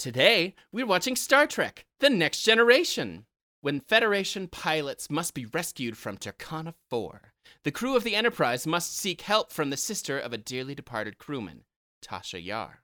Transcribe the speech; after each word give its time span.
Today, 0.00 0.54
we're 0.72 0.86
watching 0.86 1.14
Star 1.14 1.46
Trek 1.46 1.84
The 1.98 2.08
Next 2.08 2.40
Generation. 2.40 3.26
When 3.60 3.80
Federation 3.80 4.48
pilots 4.48 5.10
must 5.10 5.34
be 5.34 5.44
rescued 5.44 5.98
from 5.98 6.16
Turkana 6.16 6.72
4, 6.88 7.34
the 7.64 7.70
crew 7.70 7.94
of 7.94 8.02
the 8.02 8.14
Enterprise 8.14 8.66
must 8.66 8.96
seek 8.96 9.20
help 9.20 9.52
from 9.52 9.68
the 9.68 9.76
sister 9.76 10.18
of 10.18 10.32
a 10.32 10.38
dearly 10.38 10.74
departed 10.74 11.18
crewman, 11.18 11.64
Tasha 12.02 12.42
Yar. 12.42 12.82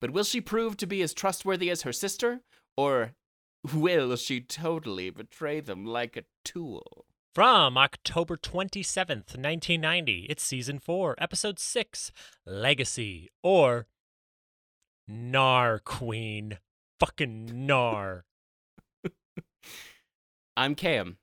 But 0.00 0.10
will 0.10 0.24
she 0.24 0.40
prove 0.40 0.76
to 0.78 0.88
be 0.88 1.02
as 1.02 1.14
trustworthy 1.14 1.70
as 1.70 1.82
her 1.82 1.92
sister, 1.92 2.40
or 2.76 3.12
will 3.72 4.16
she 4.16 4.40
totally 4.40 5.10
betray 5.10 5.60
them 5.60 5.86
like 5.86 6.16
a 6.16 6.24
tool? 6.44 7.06
From 7.32 7.78
October 7.78 8.36
27th, 8.36 9.36
1990, 9.36 10.26
it's 10.28 10.42
season 10.42 10.80
4, 10.80 11.14
episode 11.18 11.60
6, 11.60 12.10
Legacy, 12.44 13.30
or 13.44 13.86
Nar 15.08 15.78
Queen. 15.78 16.58
Fucking 17.00 17.66
Nar. 17.66 18.24
I'm 20.56 20.74
Cam. 20.74 21.18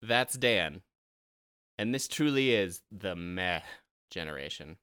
That's 0.00 0.34
Dan. 0.34 0.82
And 1.76 1.94
this 1.94 2.08
truly 2.08 2.54
is 2.54 2.82
the 2.90 3.14
meh 3.14 3.60
generation. 4.10 4.76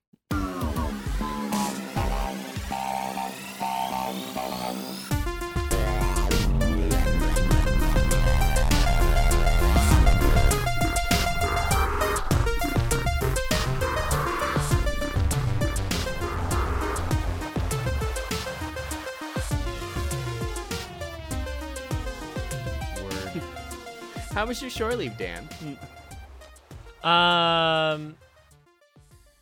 How 24.35 24.45
was 24.45 24.61
your 24.61 24.69
shore 24.69 24.93
leave, 24.97 25.17
Dan? 25.17 25.47
Um, 27.05 28.17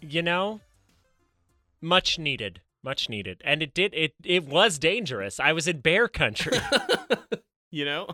you 0.02 0.22
know, 0.22 0.62
much 1.82 2.20
needed, 2.20 2.62
much 2.84 3.10
needed, 3.10 3.42
and 3.44 3.64
it 3.64 3.74
did. 3.74 3.96
It 3.96 4.14
it 4.24 4.46
was 4.46 4.78
dangerous. 4.78 5.40
I 5.40 5.54
was 5.54 5.68
in 5.68 5.80
bear 5.80 6.08
country. 6.08 6.60
you 7.72 7.86
know, 7.86 8.08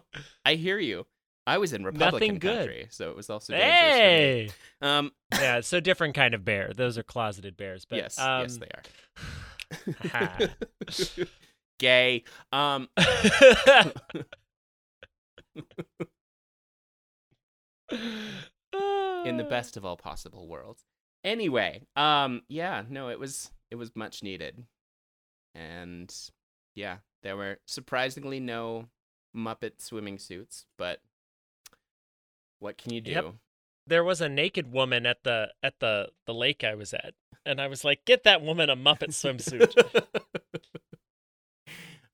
I 0.46 0.54
hear 0.54 0.80
you. 0.80 1.06
I 1.46 1.58
was 1.58 1.74
in 1.74 1.84
Republican 1.84 2.14
Nothing 2.14 2.40
good. 2.40 2.58
country, 2.60 2.88
so 2.92 3.10
it 3.10 3.18
was 3.18 3.30
also 3.30 3.52
dangerous 3.52 3.74
hey, 3.74 4.50
Um, 4.82 5.12
yeah, 5.34 5.60
so 5.60 5.82
different 5.82 6.16
kind 6.16 6.34
of 6.34 6.46
bear. 6.46 6.72
Those 6.74 6.98
are 6.98 7.04
closeted 7.04 7.58
bears, 7.58 7.84
but 7.84 7.98
yes, 7.98 8.18
um, 8.18 8.44
yes, 8.44 8.58
they 8.58 10.30
are. 10.30 10.50
Gay. 11.78 12.24
Um, 12.54 12.88
in 17.92 19.38
the 19.38 19.44
best 19.50 19.78
of 19.78 19.86
all 19.86 19.98
possible 19.98 20.48
worlds. 20.48 20.84
Anyway, 21.24 21.82
um, 21.96 22.42
yeah, 22.48 22.84
no, 22.90 23.10
it 23.10 23.20
was 23.20 23.52
it 23.72 23.76
was 23.76 23.96
much 23.96 24.24
needed, 24.24 24.64
and 25.54 26.14
yeah, 26.76 26.98
there 27.24 27.36
were 27.36 27.60
surprisingly 27.66 28.40
no 28.40 28.86
Muppet 29.36 29.82
swimming 29.82 30.18
suits, 30.18 30.66
but 30.78 31.02
what 32.60 32.78
can 32.78 32.94
you 32.94 33.02
do? 33.02 33.12
Yep. 33.12 33.34
there 33.88 34.04
was 34.04 34.22
a 34.22 34.30
naked 34.30 34.72
woman 34.72 35.06
at 35.06 35.24
the 35.24 35.50
at 35.62 35.80
the 35.80 36.10
the 36.26 36.34
lake 36.34 36.64
I 36.64 36.76
was 36.76 36.94
at, 36.94 37.14
and 37.46 37.60
I 37.60 37.68
was 37.68 37.84
like, 37.84 38.06
"Get 38.06 38.24
that 38.24 38.42
woman 38.42 38.70
a 38.70 38.76
Muppet 38.76 39.10
swimsuit." 39.10 39.74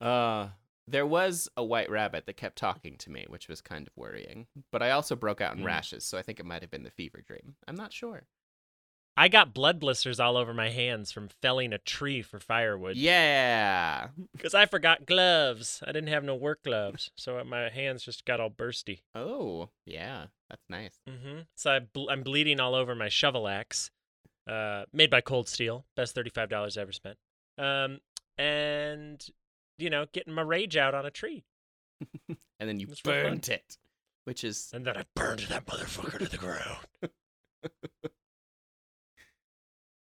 uh, 0.00 0.48
there 0.88 1.06
was 1.06 1.48
a 1.56 1.64
white 1.64 1.90
rabbit 1.90 2.26
that 2.26 2.36
kept 2.36 2.56
talking 2.56 2.96
to 2.98 3.10
me, 3.10 3.24
which 3.28 3.48
was 3.48 3.60
kind 3.60 3.86
of 3.86 3.96
worrying. 3.96 4.46
But 4.70 4.82
I 4.82 4.90
also 4.92 5.16
broke 5.16 5.40
out 5.40 5.56
in 5.56 5.62
Mm. 5.62 5.66
rashes, 5.66 6.04
so 6.04 6.16
I 6.18 6.22
think 6.22 6.38
it 6.40 6.46
might 6.46 6.62
have 6.62 6.70
been 6.70 6.84
the 6.84 6.90
fever 6.90 7.20
dream. 7.26 7.56
I'm 7.66 7.74
not 7.76 7.92
sure. 7.92 8.26
I 9.18 9.28
got 9.28 9.54
blood 9.54 9.80
blisters 9.80 10.20
all 10.20 10.36
over 10.36 10.52
my 10.52 10.68
hands 10.68 11.10
from 11.10 11.28
felling 11.40 11.72
a 11.72 11.78
tree 11.78 12.20
for 12.20 12.38
firewood. 12.38 12.96
Yeah. 12.98 14.08
Because 14.32 14.54
I 14.54 14.66
forgot 14.66 15.06
gloves. 15.06 15.82
I 15.82 15.86
didn't 15.92 16.10
have 16.10 16.22
no 16.22 16.34
work 16.34 16.62
gloves, 16.62 17.10
so 17.16 17.42
my 17.44 17.70
hands 17.70 18.04
just 18.04 18.26
got 18.26 18.40
all 18.40 18.50
bursty. 18.50 19.00
Oh, 19.14 19.70
yeah. 19.86 20.26
That's 20.50 20.68
nice. 20.68 21.00
Mm-hmm. 21.08 21.40
So 21.54 21.70
I 21.72 21.78
ble- 21.78 22.10
I'm 22.10 22.22
bleeding 22.22 22.60
all 22.60 22.74
over 22.74 22.94
my 22.94 23.08
shovel 23.08 23.48
axe, 23.48 23.90
uh, 24.46 24.84
made 24.92 25.08
by 25.10 25.22
Cold 25.22 25.48
Steel, 25.48 25.86
best 25.96 26.14
thirty-five 26.14 26.50
dollars 26.50 26.76
I 26.76 26.82
ever 26.82 26.92
spent. 26.92 27.16
Um, 27.56 28.00
and 28.36 29.26
you 29.78 29.90
know, 29.90 30.06
getting 30.12 30.32
my 30.34 30.42
rage 30.42 30.76
out 30.76 30.94
on 30.94 31.04
a 31.06 31.10
tree, 31.10 31.44
And 32.58 32.68
then 32.68 32.80
you 32.80 32.86
real 32.86 32.96
burnt 33.04 33.48
it, 33.48 33.76
which 34.24 34.42
is 34.44 34.70
and 34.72 34.86
then 34.86 34.96
I 34.96 35.04
burned 35.14 35.40
that 35.48 35.66
motherfucker 35.66 36.18
to 36.18 36.26
the 36.26 36.36
ground. 36.38 36.86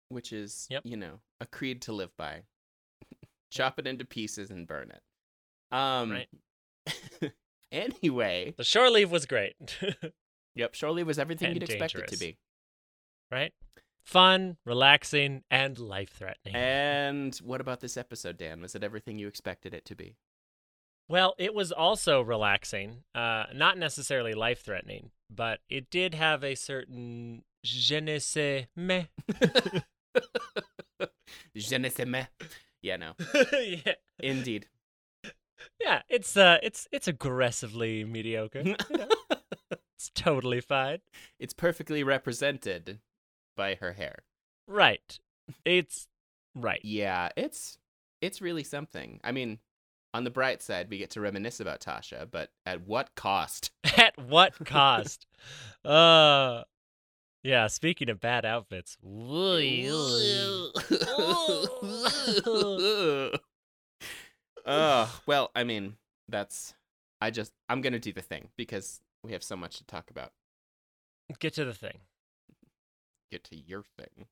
which 0.08 0.32
is 0.32 0.66
Yep. 0.70 0.82
you 0.84 0.96
know 0.96 1.20
a 1.40 1.46
creed 1.46 1.82
to 1.82 1.92
live 1.92 2.14
by. 2.16 2.42
Chop 3.50 3.78
it 3.78 3.86
into 3.86 4.04
pieces 4.04 4.50
and 4.50 4.66
burn 4.66 4.90
it. 4.90 5.02
Um. 5.74 6.10
Right. 6.10 6.28
anyway, 7.72 8.54
The 8.56 8.64
shore 8.64 8.90
leave 8.90 9.10
was 9.10 9.24
great, 9.26 9.78
yep. 10.54 10.74
Shore 10.74 10.90
leave 10.90 11.06
was 11.06 11.18
everything 11.18 11.54
you'd 11.54 11.62
expect 11.62 11.94
it 11.94 12.08
to 12.08 12.16
be. 12.18 12.36
right? 13.30 13.52
Fun, 14.04 14.56
relaxing, 14.66 15.44
and 15.50 15.78
life-threatening. 15.78 16.54
And 16.54 17.36
what 17.36 17.60
about 17.60 17.80
this 17.80 17.96
episode, 17.96 18.36
Dan? 18.36 18.60
Was 18.60 18.74
it 18.74 18.82
everything 18.82 19.18
you 19.18 19.28
expected 19.28 19.72
it 19.74 19.84
to 19.86 19.94
be? 19.94 20.16
Well, 21.08 21.34
it 21.38 21.54
was 21.54 21.72
also 21.72 22.20
relaxing, 22.22 23.04
uh, 23.14 23.44
not 23.54 23.76
necessarily 23.78 24.34
life 24.34 24.62
threatening, 24.62 25.10
but 25.28 25.60
it 25.68 25.90
did 25.90 26.14
have 26.14 26.42
a 26.42 26.54
certain 26.54 27.44
je 27.62 28.00
ne 28.00 28.18
sais 28.18 28.66
mais. 28.74 29.06
Je 31.54 31.78
ne 31.78 31.88
sais 31.88 32.06
mais. 32.06 32.26
Yeah, 32.82 32.96
no. 32.96 33.12
yeah. 33.52 33.94
Indeed. 34.18 34.66
yeah, 35.80 36.02
it's 36.08 36.36
uh, 36.36 36.58
it's 36.62 36.88
it's 36.92 37.08
aggressively 37.08 38.04
mediocre. 38.04 38.60
you 38.60 38.76
know? 38.90 39.06
it's 39.70 40.10
totally 40.14 40.60
fine. 40.60 40.98
it's 41.38 41.54
perfectly 41.54 42.02
represented 42.02 43.00
by 43.56 43.74
her 43.76 43.92
hair. 43.92 44.16
Right. 44.66 45.18
It's 45.64 46.08
right. 46.54 46.80
Yeah, 46.82 47.30
it's 47.36 47.78
it's 48.20 48.40
really 48.40 48.62
something. 48.64 49.20
I 49.24 49.32
mean, 49.32 49.58
on 50.14 50.24
the 50.24 50.30
bright 50.30 50.62
side, 50.62 50.88
we 50.90 50.98
get 50.98 51.10
to 51.10 51.20
reminisce 51.20 51.60
about 51.60 51.80
Tasha, 51.80 52.28
but 52.30 52.50
at 52.66 52.86
what 52.86 53.14
cost? 53.14 53.70
At 53.96 54.16
what 54.18 54.54
cost? 54.64 55.26
uh, 55.84 56.62
yeah. 57.42 57.66
Speaking 57.66 58.08
of 58.08 58.20
bad 58.20 58.44
outfits, 58.44 58.96
Oh, 64.64 65.20
well, 65.26 65.50
I 65.54 65.64
mean, 65.64 65.96
that's 66.28 66.74
I 67.20 67.30
just 67.30 67.52
I'm 67.68 67.80
going 67.80 67.92
to 67.92 67.98
do 67.98 68.12
the 68.12 68.22
thing 68.22 68.48
because 68.56 69.00
we 69.22 69.32
have 69.32 69.42
so 69.42 69.56
much 69.56 69.76
to 69.78 69.84
talk 69.86 70.10
about. 70.10 70.32
get 71.40 71.54
to 71.54 71.64
the 71.64 71.74
thing. 71.74 71.98
Get 73.32 73.42
to 73.44 73.56
your 73.56 73.82
thing. 73.82 74.26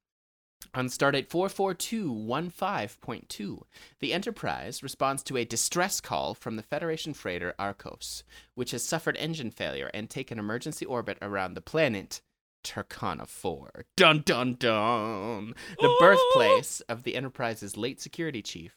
On 0.74 0.88
Stardate 0.88 1.28
44215.2, 1.28 3.62
the 4.00 4.12
Enterprise 4.12 4.82
responds 4.82 5.22
to 5.22 5.38
a 5.38 5.46
distress 5.46 6.02
call 6.02 6.34
from 6.34 6.56
the 6.56 6.62
Federation 6.62 7.14
freighter 7.14 7.54
Arcos, 7.58 8.24
which 8.54 8.72
has 8.72 8.84
suffered 8.84 9.16
engine 9.16 9.50
failure 9.50 9.90
and 9.94 10.10
taken 10.10 10.38
emergency 10.38 10.84
orbit 10.84 11.16
around 11.22 11.54
the 11.54 11.62
planet 11.62 12.20
Turkana 12.62 13.26
4. 13.26 13.86
Dun 13.96 14.20
dun 14.20 14.56
dun! 14.56 15.54
The 15.80 15.96
birthplace 15.98 16.82
of 16.82 17.04
the 17.04 17.16
Enterprise's 17.16 17.78
late 17.78 18.02
security 18.02 18.42
chief. 18.42 18.76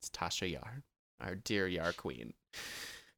It's 0.00 0.08
Tasha 0.08 0.50
Yar, 0.50 0.84
our 1.20 1.34
dear 1.34 1.68
Yar 1.68 1.92
Queen. 1.92 2.32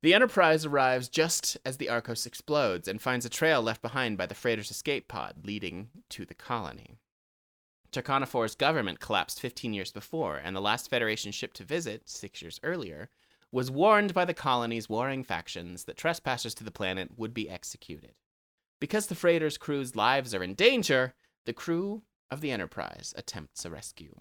The 0.02 0.14
Enterprise 0.14 0.64
arrives 0.64 1.08
just 1.08 1.56
as 1.64 1.78
the 1.78 1.88
Arcos 1.88 2.26
explodes 2.26 2.86
and 2.86 3.00
finds 3.00 3.24
a 3.24 3.30
trail 3.30 3.62
left 3.62 3.82
behind 3.82 4.18
by 4.18 4.26
the 4.26 4.34
freighter's 4.34 4.70
escape 4.70 5.08
pod 5.08 5.44
leading 5.44 5.88
to 6.10 6.24
the 6.24 6.34
colony. 6.34 6.98
Turkana 7.92 8.24
4's 8.24 8.54
government 8.54 9.00
collapsed 9.00 9.40
15 9.40 9.72
years 9.72 9.92
before, 9.92 10.36
and 10.36 10.54
the 10.54 10.60
last 10.60 10.90
Federation 10.90 11.32
ship 11.32 11.54
to 11.54 11.64
visit, 11.64 12.08
six 12.08 12.42
years 12.42 12.60
earlier, 12.62 13.08
was 13.50 13.70
warned 13.70 14.12
by 14.12 14.24
the 14.24 14.34
colony's 14.34 14.88
warring 14.88 15.24
factions 15.24 15.84
that 15.84 15.96
trespassers 15.96 16.54
to 16.54 16.64
the 16.64 16.70
planet 16.70 17.12
would 17.16 17.32
be 17.32 17.48
executed. 17.48 18.12
Because 18.80 19.06
the 19.06 19.14
freighter's 19.14 19.56
crew's 19.56 19.96
lives 19.96 20.34
are 20.34 20.42
in 20.42 20.54
danger, 20.54 21.14
the 21.46 21.54
crew 21.54 22.02
of 22.30 22.42
the 22.42 22.50
Enterprise 22.50 23.14
attempts 23.16 23.64
a 23.64 23.70
rescue. 23.70 24.14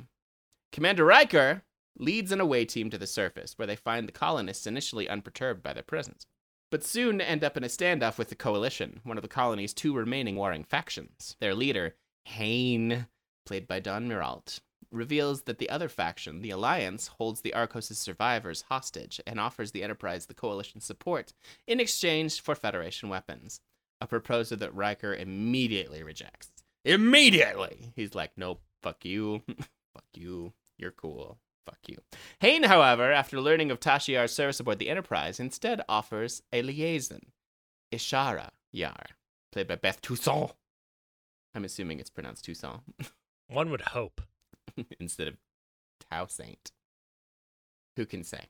Commander 0.72 1.04
Riker 1.04 1.63
leads 1.98 2.32
an 2.32 2.42
away 2.42 2.66
team 2.66 2.90
to 2.90 2.98
the 2.98 3.08
surface, 3.08 3.58
where 3.58 3.68
they 3.68 3.76
find 3.76 4.08
the 4.08 4.12
colonists 4.12 4.68
initially 4.68 5.10
unperturbed 5.10 5.64
by 5.64 5.74
their 5.74 5.84
presence, 5.84 6.26
but 6.72 6.84
soon 6.84 7.22
end 7.22 7.44
up 7.44 7.56
in 7.56 7.64
a 7.64 7.68
standoff 7.68 8.18
with 8.18 8.30
the 8.30 8.36
Coalition, 8.36 9.00
one 9.04 9.18
of 9.18 9.22
the 9.22 9.28
colony's 9.28 9.74
two 9.74 9.96
remaining 9.96 10.36
warring 10.36 10.64
factions. 10.64 11.36
Their 11.40 11.56
leader, 11.56 11.96
Hain, 12.26 13.08
played 13.46 13.68
by 13.68 13.80
Don 13.80 14.08
Mirault, 14.08 14.60
reveals 14.92 15.44
that 15.44 15.60
the 15.60 15.70
other 15.70 15.90
faction, 15.90 16.42
the 16.42 16.50
Alliance, 16.50 17.08
holds 17.20 17.42
the 17.42 17.54
Arcos' 17.54 17.98
survivors 17.98 18.66
hostage 18.70 19.22
and 19.28 19.40
offers 19.40 19.72
the 19.72 19.84
Enterprise 19.84 20.26
the 20.26 20.34
Coalition's 20.34 20.86
support 20.86 21.34
in 21.68 21.80
exchange 21.80 22.42
for 22.42 22.56
Federation 22.56 23.10
weapons. 23.10 23.62
A 24.02 24.08
proposal 24.08 24.58
that 24.58 24.76
Riker 24.76 25.16
immediately 25.16 26.04
rejects. 26.04 26.52
Immediately! 26.84 27.94
He's 27.96 28.14
like, 28.14 28.32
nope, 28.36 28.62
fuck 28.84 29.06
you. 29.06 29.42
fuck 29.94 30.06
you. 30.14 30.54
You're 30.78 30.92
cool. 30.92 31.40
Fuck 31.66 31.80
you. 31.88 31.98
Hain, 32.40 32.64
however, 32.64 33.12
after 33.12 33.42
learning 33.42 33.72
of 33.72 33.80
Tasha 33.80 34.10
Yar's 34.14 34.34
service 34.34 34.60
aboard 34.60 34.80
the 34.80 34.90
Enterprise, 34.90 35.40
instead 35.40 35.82
offers 35.90 36.44
a 36.54 36.62
liaison. 36.62 37.32
Ishara 37.92 38.50
Yar, 38.72 39.06
played 39.52 39.68
by 39.68 39.76
Beth 39.76 40.02
Toussaint. 40.02 40.52
I'm 41.56 41.64
assuming 41.66 42.00
it's 42.00 42.10
pronounced 42.10 42.46
Toussaint 42.46 42.82
One 43.48 43.70
would 43.72 43.82
hope. 43.82 44.22
instead 45.00 45.28
of 45.28 45.38
Tau 46.12 46.26
Saint. 46.28 46.72
Who 47.96 48.06
can 48.06 48.24
say? 48.24 48.46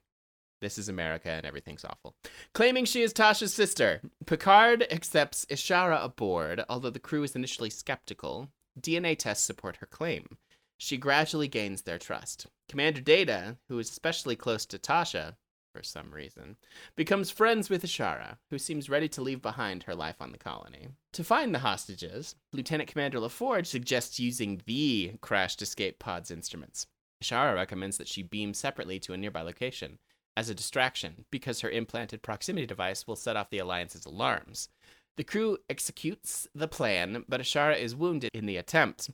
This 0.61 0.77
is 0.77 0.89
America 0.89 1.29
and 1.29 1.45
everything's 1.45 1.85
awful. 1.85 2.15
Claiming 2.53 2.85
she 2.85 3.01
is 3.01 3.13
Tasha's 3.13 3.53
sister, 3.53 4.01
Picard 4.25 4.87
accepts 4.89 5.45
Ishara 5.45 6.03
aboard, 6.03 6.63
although 6.69 6.89
the 6.89 6.99
crew 6.99 7.23
is 7.23 7.35
initially 7.35 7.69
skeptical. 7.69 8.49
DNA 8.79 9.17
tests 9.17 9.45
support 9.45 9.77
her 9.77 9.85
claim. 9.85 10.37
She 10.77 10.97
gradually 10.97 11.47
gains 11.47 11.83
their 11.83 11.97
trust. 11.97 12.47
Commander 12.69 13.01
Data, 13.01 13.57
who 13.69 13.79
is 13.79 13.89
especially 13.89 14.35
close 14.35 14.65
to 14.65 14.77
Tasha, 14.77 15.35
for 15.73 15.83
some 15.83 16.11
reason, 16.11 16.55
becomes 16.95 17.29
friends 17.29 17.69
with 17.69 17.83
Ishara, 17.83 18.37
who 18.49 18.57
seems 18.57 18.89
ready 18.89 19.09
to 19.09 19.21
leave 19.21 19.41
behind 19.41 19.83
her 19.83 19.95
life 19.95 20.21
on 20.21 20.31
the 20.31 20.37
colony. 20.37 20.87
To 21.13 21.23
find 21.23 21.53
the 21.53 21.59
hostages, 21.59 22.35
Lieutenant 22.53 22.89
Commander 22.89 23.19
LaForge 23.19 23.67
suggests 23.67 24.19
using 24.19 24.61
the 24.65 25.15
crashed 25.21 25.61
escape 25.61 25.99
pod's 25.99 26.31
instruments. 26.31 26.87
Ishara 27.21 27.55
recommends 27.55 27.97
that 27.97 28.07
she 28.07 28.23
beam 28.23 28.53
separately 28.53 28.99
to 28.99 29.13
a 29.13 29.17
nearby 29.17 29.41
location 29.41 29.99
as 30.37 30.49
a 30.49 30.55
distraction 30.55 31.25
because 31.31 31.61
her 31.61 31.69
implanted 31.69 32.21
proximity 32.21 32.65
device 32.65 33.07
will 33.07 33.15
set 33.15 33.35
off 33.35 33.49
the 33.49 33.59
Alliance's 33.59 34.05
alarms. 34.05 34.69
The 35.17 35.23
crew 35.23 35.57
executes 35.69 36.47
the 36.53 36.67
plan, 36.67 37.23
but 37.27 37.39
Ishara 37.39 37.77
is 37.77 37.95
wounded 37.95 38.31
in 38.33 38.45
the 38.45 38.57
attempt. 38.57 39.09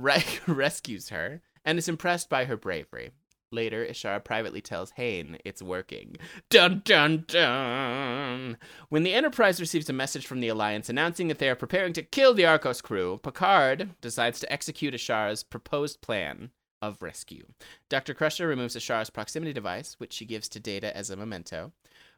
Reich 0.00 0.40
rescues 0.46 1.10
her 1.10 1.42
and 1.64 1.78
is 1.78 1.88
impressed 1.88 2.28
by 2.28 2.46
her 2.46 2.56
bravery. 2.56 3.10
Later, 3.52 3.84
Ishara 3.84 4.22
privately 4.22 4.60
tells 4.60 4.92
Hain 4.92 5.36
it's 5.44 5.60
working. 5.60 6.16
Dun 6.50 6.82
dun 6.84 7.24
dun! 7.26 8.56
When 8.88 9.02
the 9.02 9.12
Enterprise 9.12 9.60
receives 9.60 9.88
a 9.88 9.92
message 9.92 10.26
from 10.26 10.40
the 10.40 10.48
Alliance 10.48 10.88
announcing 10.88 11.26
that 11.28 11.38
they 11.38 11.48
are 11.48 11.56
preparing 11.56 11.92
to 11.94 12.02
kill 12.02 12.32
the 12.32 12.46
Arcos 12.46 12.80
crew, 12.80 13.18
Picard 13.22 13.90
decides 14.00 14.38
to 14.40 14.52
execute 14.52 14.94
Ishara's 14.94 15.42
proposed 15.42 16.00
plan 16.00 16.50
of 16.80 17.02
rescue. 17.02 17.46
Dr. 17.88 18.14
Crusher 18.14 18.46
removes 18.46 18.76
Ishara's 18.76 19.10
proximity 19.10 19.52
device, 19.52 19.96
which 19.98 20.12
she 20.12 20.24
gives 20.24 20.48
to 20.50 20.60
Data 20.60 20.96
as 20.96 21.10
a 21.10 21.16
memento. 21.16 21.72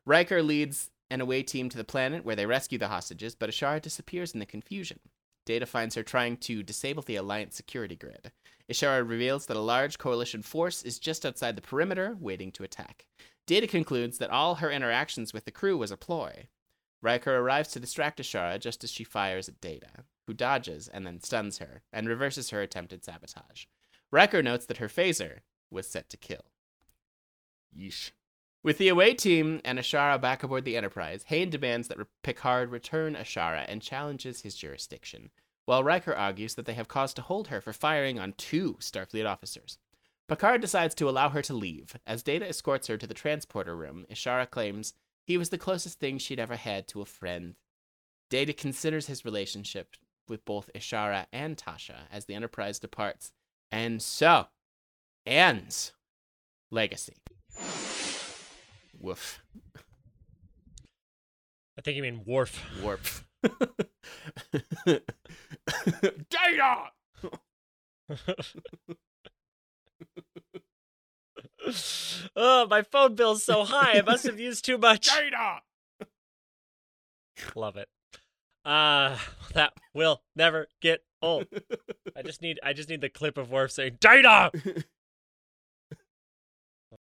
Riker 0.05 0.43
leads 0.43 0.91
an 1.11 1.21
away 1.23 1.43
team 1.43 1.69
to 1.71 1.79
the 1.79 1.85
planet 1.85 2.25
where 2.25 2.37
they 2.37 2.47
rescue 2.47 2.79
the 2.79 2.89
hostages, 2.89 3.35
but 3.35 3.51
Ishara 3.51 3.81
disappears 3.81 4.33
in 4.33 4.41
the 4.41 4.47
confusion. 4.47 5.01
Data 5.45 5.67
finds 5.67 5.95
her 5.95 6.03
trying 6.03 6.37
to 6.39 6.63
disable 6.63 7.03
the 7.03 7.17
Alliance 7.17 7.57
security 7.57 7.97
grid. 7.97 8.33
Ishara 8.71 9.09
reveals 9.09 9.47
that 9.47 9.57
a 9.57 9.61
large 9.61 9.99
coalition 9.99 10.43
force 10.43 10.83
is 10.83 10.99
just 10.99 11.27
outside 11.27 11.57
the 11.57 11.63
perimeter, 11.63 12.17
waiting 12.21 12.53
to 12.53 12.63
attack. 12.63 13.07
Data 13.47 13.67
concludes 13.67 14.19
that 14.19 14.31
all 14.31 14.57
her 14.57 14.71
interactions 14.71 15.33
with 15.33 15.45
the 15.45 15.51
crew 15.51 15.77
was 15.77 15.91
a 15.91 15.97
ploy. 15.97 16.47
Riker 17.03 17.37
arrives 17.37 17.71
to 17.71 17.81
distract 17.81 18.21
Ishara 18.21 18.61
just 18.61 18.85
as 18.85 18.91
she 18.91 19.03
fires 19.03 19.49
at 19.49 19.61
Data, 19.61 20.05
who 20.27 20.35
dodges 20.35 20.87
and 20.87 21.05
then 21.05 21.21
stuns 21.21 21.59
her, 21.59 21.83
and 21.93 22.09
reverses 22.09 22.51
her 22.51 22.63
attempted 22.63 23.05
sabotage. 23.05 23.65
Riker 24.13 24.43
notes 24.43 24.67
that 24.67 24.77
her 24.77 24.89
phaser 24.89 25.41
was 25.71 25.89
set 25.89 26.09
to 26.11 26.17
kill. 26.17 26.45
Yeesh. 27.77 28.13
With 28.65 28.79
the 28.79 28.89
away 28.89 29.15
team 29.15 29.61
and 29.65 29.77
Ishara 29.79 30.21
back 30.21 30.45
aboard 30.45 30.65
the 30.65 30.77
Enterprise, 30.77 31.25
Hain 31.25 31.51
demands 31.51 31.89
that 31.89 31.99
Picard 32.23 32.71
return 32.71 33.17
Ishara 33.17 33.65
and 33.67 33.83
challenges 33.83 34.43
his 34.43 34.55
jurisdiction, 34.55 35.31
while 35.65 35.83
Riker 35.83 36.15
argues 36.15 36.55
that 36.55 36.67
they 36.67 36.75
have 36.75 36.87
cause 36.87 37.13
to 37.15 37.23
hold 37.23 37.49
her 37.49 37.61
for 37.61 37.73
firing 37.73 38.21
on 38.21 38.35
two 38.35 38.75
Starfleet 38.75 39.29
officers. 39.29 39.79
Picard 40.29 40.61
decides 40.61 40.95
to 40.95 41.09
allow 41.09 41.31
her 41.31 41.43
to 41.43 41.53
leave. 41.53 41.97
As 42.07 42.23
Data 42.23 42.49
escorts 42.49 42.87
her 42.87 42.97
to 42.97 43.07
the 43.07 43.15
transporter 43.15 43.75
room, 43.75 44.07
Ishara 44.09 44.49
claims 44.49 44.95
he 45.27 45.37
was 45.37 45.49
the 45.51 45.59
closest 45.59 45.99
thing 45.99 46.19
she'd 46.19 46.39
ever 46.39 46.57
had 46.57 46.87
to 46.89 47.01
a 47.01 47.05
friend. 47.07 47.57
Data 48.31 48.53
considers 48.53 49.09
his 49.09 49.25
relationship 49.25 49.97
with 50.29 50.45
both 50.45 50.71
Ishara 50.73 51.27
and 51.33 51.57
Tasha 51.57 52.07
as 52.13 52.27
the 52.27 52.35
Enterprise 52.35 52.79
departs, 52.79 53.33
and 53.73 54.01
so 54.01 54.47
ends 55.27 55.93
Legacy. 56.71 57.17
Woof. 59.03 59.43
I 61.77 61.83
think 61.83 61.97
you 61.97 62.03
mean 62.03 62.23
Worf. 62.25 62.65
Warp. 62.81 63.01
Data! 66.31 66.93
oh, 72.37 72.67
my 72.69 72.83
phone 72.83 73.17
bill's 73.17 73.43
so 73.43 73.65
high. 73.65 73.99
I 73.99 74.03
must 74.03 74.25
have 74.25 74.39
used 74.49 74.65
too 74.65 74.79
much. 74.79 75.09
Data! 75.09 75.63
Love 77.57 77.77
it. 77.77 77.89
Uh 78.65 79.19
that 79.55 79.73
will 79.93 80.23
never 80.37 80.69
get 80.81 81.03
old. 81.21 81.47
I 82.17 82.23
just 82.23 82.41
need 82.41 82.61
I 82.63 82.73
just 82.73 82.89
need 82.89 83.01
the 83.01 83.09
clip 83.09 83.37
of 83.37 83.51
Worf 83.51 83.73
saying 83.73 83.97
data. 84.01 84.53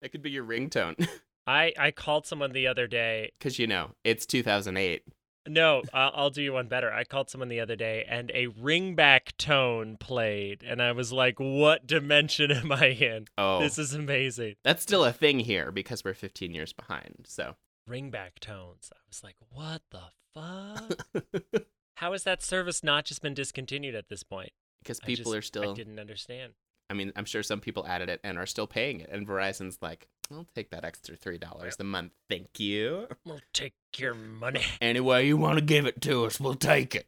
That 0.02 0.12
could 0.12 0.24
be 0.24 0.32
your 0.32 0.44
ringtone. 0.46 1.08
I 1.48 1.74
I 1.78 1.92
called 1.92 2.26
someone 2.26 2.52
the 2.52 2.68
other 2.68 2.88
day. 2.88 3.32
Because, 3.40 3.60
you 3.60 3.68
know, 3.68 3.92
it's 4.04 4.26
2008. 4.26 5.04
No, 5.48 5.82
I'll, 5.92 6.12
I'll 6.14 6.30
do 6.30 6.44
you 6.44 6.54
one 6.54 6.68
better. 6.68 6.94
I 6.94 7.04
called 7.04 7.32
someone 7.32 7.50
the 7.50 7.60
other 7.62 7.76
day 7.76 8.06
and 8.08 8.30
a 8.36 8.46
ringback 8.48 9.36
tone 9.40 9.98
played 10.00 10.62
and 10.64 10.80
I 10.82 10.92
was 10.92 11.12
like, 11.12 11.40
"What 11.40 11.88
dimension 11.88 12.52
am 12.52 12.72
I 12.72 12.88
in? 12.90 13.26
Oh, 13.40 13.60
This 13.60 13.80
is 13.80 13.94
amazing." 13.96 14.56
that's 14.64 14.84
still 14.84 15.04
a 15.04 15.12
thing 15.12 15.40
here 15.40 15.72
because 15.72 16.04
we're 16.04 16.14
15 16.14 16.54
years 16.54 16.74
behind. 16.74 17.26
So, 17.26 17.56
Ringback 17.90 18.40
tones. 18.40 18.92
I 18.94 19.00
was 19.10 19.24
like, 19.24 19.36
"What 19.52 19.82
the 19.90 20.02
fuck?" 20.36 21.64
How 21.96 22.12
has 22.12 22.24
that 22.24 22.44
service 22.44 22.84
not 22.84 23.06
just 23.06 23.22
been 23.24 23.34
discontinued 23.34 23.96
at 23.96 24.10
this 24.10 24.24
point? 24.24 24.52
because 24.84 25.00
people 25.00 25.32
just- 25.32 25.38
are 25.38 25.42
still, 25.42 25.72
I 25.72 25.76
didn't 25.76 26.00
understand. 26.00 26.54
I 26.90 26.94
mean, 26.94 27.14
I'm 27.16 27.26
sure 27.26 27.42
some 27.44 27.62
people 27.62 27.86
added 27.88 28.10
it 28.10 28.20
and 28.24 28.38
are 28.38 28.46
still 28.48 28.68
paying 28.68 29.00
it. 29.00 29.10
And 29.12 29.26
Verizon's 29.28 29.78
like, 29.82 30.08
I'll 30.32 30.48
take 30.56 30.70
that 30.72 30.86
extra 30.86 31.18
$3 31.18 31.80
a 31.80 31.84
month. 31.84 32.14
Thank 32.30 32.60
you. 32.60 33.08
We'll 33.26 33.42
take 33.54 33.74
your 33.98 34.14
money. 34.14 34.62
Any 34.82 35.00
way 35.00 35.28
you 35.28 35.38
want 35.38 35.58
to 35.60 35.64
give 35.64 35.86
it 35.86 36.02
to 36.02 36.26
us, 36.26 36.40
we'll 36.40 36.56
take 36.56 36.96
it. 36.96 37.08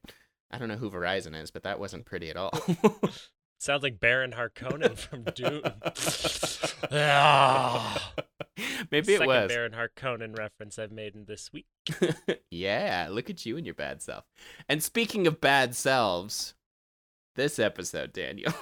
I 0.52 0.58
don't 0.58 0.68
know 0.68 0.76
who 0.76 0.92
Verizon 0.92 1.40
is, 1.42 1.50
but 1.52 1.64
that 1.64 1.80
wasn't 1.80 2.06
pretty 2.06 2.30
at 2.30 2.38
all. 2.38 2.52
Sounds 3.60 3.82
like 3.82 4.00
Baron 4.00 4.32
Harkonnen 4.34 4.98
from 4.98 5.24
Dune. 5.36 5.62
Ah. 6.92 8.14
Maybe 8.92 9.14
it 9.14 9.26
was. 9.26 9.50
Baron 9.50 9.72
Harkonnen 9.72 10.38
reference 10.38 10.78
I've 10.78 10.92
made 10.92 11.16
in 11.16 11.26
this 11.26 11.52
week. 11.54 11.66
yeah, 12.52 13.08
look 13.10 13.30
at 13.30 13.46
you 13.46 13.56
and 13.56 13.66
your 13.66 13.74
bad 13.74 14.02
self. 14.02 14.26
And 14.68 14.84
speaking 14.84 15.28
of 15.28 15.40
bad 15.40 15.76
selves, 15.76 16.56
this 17.36 17.58
episode, 17.58 18.12
Daniel. 18.12 18.54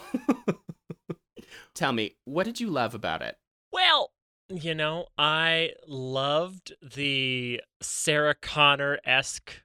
Tell 1.74 1.94
me, 1.94 2.16
what 2.26 2.46
did 2.46 2.60
you 2.60 2.70
love 2.70 2.94
about 2.94 3.22
it? 3.22 3.38
Well, 3.74 4.12
you 4.58 4.76
know, 4.76 5.08
I 5.18 5.72
loved 5.88 6.74
the 6.82 7.62
Sarah 7.82 8.36
Connor 8.36 9.00
esque 9.06 9.62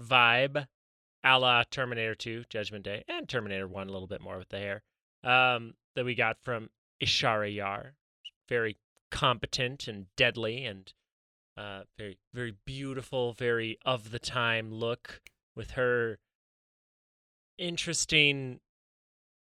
vibe 0.00 0.66
a 1.24 1.38
la 1.38 1.64
Terminator 1.70 2.14
2, 2.14 2.44
Judgment 2.48 2.84
Day, 2.84 3.04
and 3.08 3.28
Terminator 3.28 3.66
1 3.66 3.88
a 3.88 3.92
little 3.92 4.06
bit 4.06 4.20
more 4.20 4.38
with 4.38 4.48
the 4.48 4.58
hair 4.58 4.82
um, 5.24 5.74
that 5.94 6.04
we 6.04 6.14
got 6.14 6.36
from 6.42 6.70
Ishara 7.02 7.52
Yar. 7.54 7.94
Very 8.48 8.76
competent 9.10 9.88
and 9.88 10.06
deadly 10.16 10.64
and 10.64 10.92
uh, 11.56 11.82
very, 11.98 12.18
very 12.32 12.54
beautiful, 12.64 13.32
very 13.32 13.78
of 13.84 14.10
the 14.10 14.18
time 14.18 14.72
look 14.72 15.20
with 15.56 15.72
her 15.72 16.18
interesting 17.58 18.60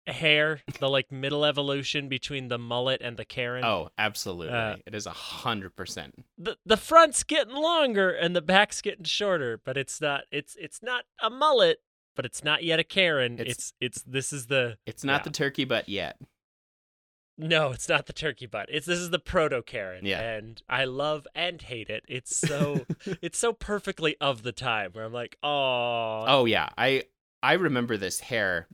hair, 0.08 0.62
the 0.80 0.90
like 0.90 1.12
middle 1.12 1.46
evolution 1.46 2.08
between 2.10 2.48
the 2.48 2.58
mullet 2.58 3.02
and 3.02 3.18
the 3.18 3.26
Karen. 3.26 3.64
Oh, 3.66 3.90
absolutely. 3.98 4.54
Uh, 4.54 4.78
it 4.86 4.94
is 4.96 5.06
a 5.06 5.12
hundred 5.12 5.76
percent. 5.76 6.24
the 6.38 6.58
the 6.66 6.78
front's 6.78 7.24
getting 7.24 7.56
longer 7.56 8.10
and 8.12 8.36
the 8.36 8.42
back's 8.42 8.82
getting 8.82 9.06
shorter, 9.06 9.60
but 9.64 9.78
it's 9.78 10.00
not 10.02 10.24
it's 10.32 10.56
it's 10.60 10.82
not 10.84 11.06
a 11.22 11.30
mullet, 11.30 11.80
but 12.16 12.26
it's 12.26 12.44
not 12.44 12.64
yet 12.64 12.80
a 12.80 12.84
Karen. 12.84 13.40
It's- 13.40 13.52
It's 13.56 13.74
it's, 13.80 14.02
this 14.04 14.32
is 14.34 14.48
the 14.48 14.78
It's 14.86 15.04
not 15.04 15.22
Yeah. 15.22 15.24
the 15.24 15.30
turkey 15.32 15.66
butt 15.66 15.90
yet. 15.90 16.18
no, 17.38 17.72
it's 17.74 17.90
not 17.90 18.06
the 18.06 18.14
turkey 18.14 18.46
butt. 18.46 18.68
It's 18.72 18.86
this 18.86 19.00
is 19.00 19.10
the 19.10 19.20
proto 19.20 19.62
Karen. 19.62 20.06
Yeah. 20.06 20.22
And 20.22 20.62
I 20.70 20.86
love 20.86 21.28
and 21.36 21.62
hate 21.62 21.90
it. 21.90 22.06
It's 22.08 22.36
so 22.36 22.86
it's 23.22 23.38
so 23.38 23.52
perfectly 23.52 24.16
of 24.22 24.44
the 24.44 24.54
time 24.54 24.92
where 24.94 25.04
I'm 25.04 25.12
like, 25.14 25.38
oh 25.44 26.24
Oh 26.28 26.46
yeah, 26.46 26.70
I 26.78 27.04
I 27.46 27.54
remember 27.54 27.96
this 27.96 28.22
hair 28.22 28.68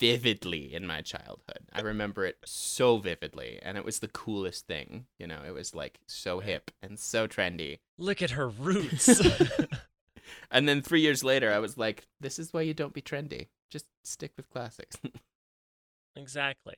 vividly 0.00 0.74
in 0.74 0.86
my 0.86 1.02
childhood. 1.02 1.58
I 1.74 1.82
remember 1.82 2.24
it 2.24 2.38
so 2.42 2.96
vividly, 2.96 3.58
and 3.62 3.76
it 3.76 3.84
was 3.84 3.98
the 3.98 4.08
coolest 4.08 4.66
thing. 4.66 5.04
You 5.18 5.26
know, 5.26 5.42
it 5.46 5.52
was 5.52 5.74
like 5.74 6.00
so 6.06 6.40
hip 6.40 6.70
and 6.82 6.98
so 6.98 7.28
trendy. 7.28 7.80
Look 7.98 8.22
at 8.22 8.30
her 8.30 8.48
roots. 8.48 9.20
And 10.50 10.68
then 10.68 10.80
three 10.80 11.00
years 11.00 11.22
later, 11.22 11.52
I 11.52 11.58
was 11.58 11.76
like, 11.76 12.06
"This 12.18 12.38
is 12.38 12.52
why 12.52 12.62
you 12.62 12.72
don't 12.72 12.94
be 12.94 13.02
trendy. 13.02 13.48
Just 13.70 13.86
stick 14.04 14.32
with 14.38 14.48
classics." 14.48 14.96
exactly. 16.16 16.76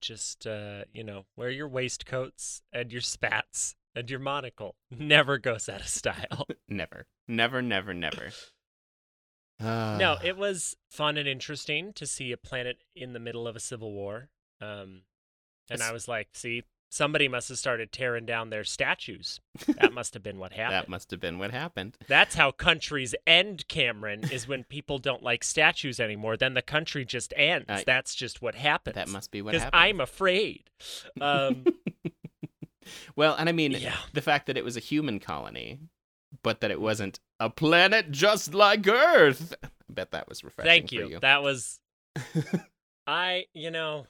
Just 0.00 0.44
uh, 0.44 0.84
you 0.92 1.04
know, 1.04 1.26
wear 1.36 1.50
your 1.50 1.68
waistcoats 1.68 2.62
and 2.72 2.90
your 2.90 3.00
spats 3.00 3.76
and 3.94 4.10
your 4.10 4.20
monocle. 4.20 4.74
Never 4.90 5.38
goes 5.38 5.68
out 5.68 5.82
of 5.82 5.88
style. 5.88 6.46
never, 6.68 7.06
never, 7.28 7.62
never, 7.62 7.94
never. 7.94 8.30
No, 9.60 10.16
Ah. 10.18 10.20
it 10.22 10.36
was 10.36 10.76
fun 10.90 11.16
and 11.16 11.28
interesting 11.28 11.92
to 11.94 12.06
see 12.06 12.32
a 12.32 12.36
planet 12.36 12.82
in 12.94 13.12
the 13.12 13.20
middle 13.20 13.46
of 13.48 13.56
a 13.56 13.60
civil 13.60 13.92
war. 13.92 14.28
Um, 14.60 15.02
and 15.70 15.82
I 15.82 15.92
was 15.92 16.06
like, 16.08 16.28
see, 16.34 16.64
somebody 16.90 17.26
must 17.28 17.48
have 17.48 17.58
started 17.58 17.90
tearing 17.90 18.24
down 18.26 18.50
their 18.50 18.64
statues. 18.64 19.40
That 19.66 19.92
must 19.94 20.14
have 20.14 20.22
been 20.22 20.38
what 20.38 20.52
happened. 20.52 20.74
that 20.74 20.88
must 20.88 21.10
have 21.10 21.20
been 21.20 21.38
what 21.38 21.50
happened. 21.50 21.96
That's 22.06 22.34
how 22.34 22.50
countries 22.52 23.14
end, 23.26 23.66
Cameron, 23.68 24.24
is 24.30 24.46
when 24.46 24.64
people 24.64 24.98
don't 24.98 25.22
like 25.22 25.42
statues 25.42 25.98
anymore. 25.98 26.36
Then 26.36 26.54
the 26.54 26.62
country 26.62 27.04
just 27.04 27.32
ends. 27.36 27.66
Uh, 27.68 27.82
That's 27.86 28.14
just 28.14 28.42
what 28.42 28.54
happens. 28.54 28.94
That 28.94 29.08
must 29.08 29.30
be 29.30 29.40
what 29.42 29.52
Because 29.52 29.64
happened. 29.64 29.82
I'm 29.82 30.00
afraid. 30.00 30.70
Um, 31.20 31.64
well, 33.16 33.34
and 33.36 33.48
I 33.48 33.52
mean, 33.52 33.72
yeah. 33.72 33.96
the 34.12 34.20
fact 34.20 34.46
that 34.46 34.56
it 34.58 34.64
was 34.64 34.76
a 34.76 34.80
human 34.80 35.18
colony, 35.18 35.78
but 36.44 36.60
that 36.60 36.70
it 36.70 36.80
wasn't 36.80 37.18
a 37.40 37.50
planet 37.50 38.12
just 38.12 38.54
like 38.54 38.86
Earth. 38.86 39.56
I 39.64 39.68
bet 39.88 40.12
that 40.12 40.28
was 40.28 40.44
refreshing 40.44 40.70
Thank 40.70 40.90
for 40.90 40.94
you. 40.94 41.08
you. 41.08 41.18
That 41.18 41.42
was. 41.42 41.80
I, 43.06 43.46
you 43.52 43.70
know, 43.70 44.06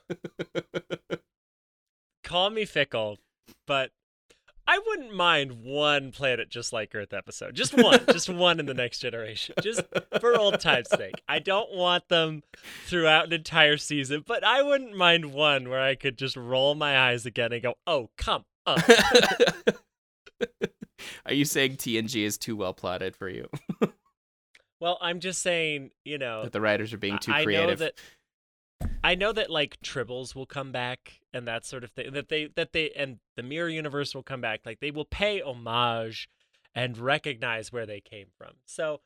call 2.23 2.51
me 2.51 2.65
fickle, 2.65 3.17
but 3.65 3.91
I 4.67 4.79
wouldn't 4.85 5.13
mind 5.13 5.63
one 5.63 6.11
planet 6.11 6.49
just 6.49 6.71
like 6.71 6.93
Earth 6.93 7.13
episode. 7.13 7.55
Just 7.55 7.75
one. 7.75 8.01
just 8.11 8.29
one 8.29 8.59
in 8.59 8.67
the 8.67 8.73
next 8.73 8.99
generation. 8.99 9.55
Just 9.61 9.81
for 10.19 10.37
old 10.37 10.59
time's 10.59 10.89
sake. 10.89 11.21
I 11.27 11.39
don't 11.39 11.73
want 11.73 12.07
them 12.09 12.43
throughout 12.85 13.25
an 13.25 13.33
entire 13.33 13.77
season, 13.77 14.23
but 14.25 14.43
I 14.43 14.61
wouldn't 14.61 14.95
mind 14.95 15.33
one 15.33 15.69
where 15.69 15.81
I 15.81 15.95
could 15.95 16.17
just 16.17 16.37
roll 16.37 16.75
my 16.75 16.97
eyes 16.97 17.25
again 17.25 17.53
and 17.53 17.61
go, 17.61 17.75
oh, 17.87 18.09
come 18.17 18.43
up. 18.65 18.79
Are 21.25 21.33
you 21.33 21.45
saying 21.45 21.77
TNG 21.77 22.23
is 22.23 22.37
too 22.37 22.55
well 22.55 22.73
plotted 22.73 23.15
for 23.15 23.29
you? 23.29 23.49
well, 24.79 24.97
I'm 25.01 25.19
just 25.19 25.41
saying, 25.41 25.91
you 26.03 26.17
know, 26.17 26.43
that 26.43 26.53
the 26.53 26.61
writers 26.61 26.93
are 26.93 26.97
being 26.97 27.17
too 27.19 27.31
I 27.31 27.43
creative? 27.43 27.79
know 27.79 27.85
that 27.85 27.93
I 29.03 29.15
know 29.15 29.31
that 29.31 29.49
like 29.49 29.79
tribbles 29.81 30.35
will 30.35 30.45
come 30.45 30.71
back 30.71 31.21
and 31.33 31.47
that 31.47 31.65
sort 31.65 31.83
of 31.83 31.91
thing. 31.91 32.11
That 32.13 32.29
they 32.29 32.47
that 32.55 32.73
they 32.73 32.91
and 32.91 33.19
the 33.35 33.43
mirror 33.43 33.69
universe 33.69 34.15
will 34.15 34.23
come 34.23 34.41
back. 34.41 34.61
Like 34.65 34.79
they 34.79 34.91
will 34.91 35.05
pay 35.05 35.41
homage 35.41 36.29
and 36.73 36.97
recognize 36.97 37.71
where 37.71 37.85
they 37.85 38.01
came 38.01 38.27
from. 38.37 38.53
So 38.65 39.01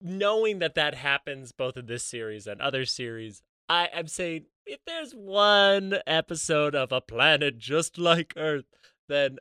knowing 0.00 0.58
that 0.58 0.74
that 0.74 0.94
happens 0.94 1.52
both 1.52 1.76
in 1.76 1.86
this 1.86 2.04
series 2.04 2.46
and 2.46 2.60
other 2.60 2.84
series, 2.84 3.42
I 3.68 3.88
am 3.92 4.06
saying 4.06 4.46
if 4.66 4.80
there's 4.86 5.12
one 5.12 5.98
episode 6.06 6.74
of 6.74 6.92
a 6.92 7.00
planet 7.00 7.58
just 7.58 7.98
like 7.98 8.34
Earth, 8.36 8.66
then 9.08 9.38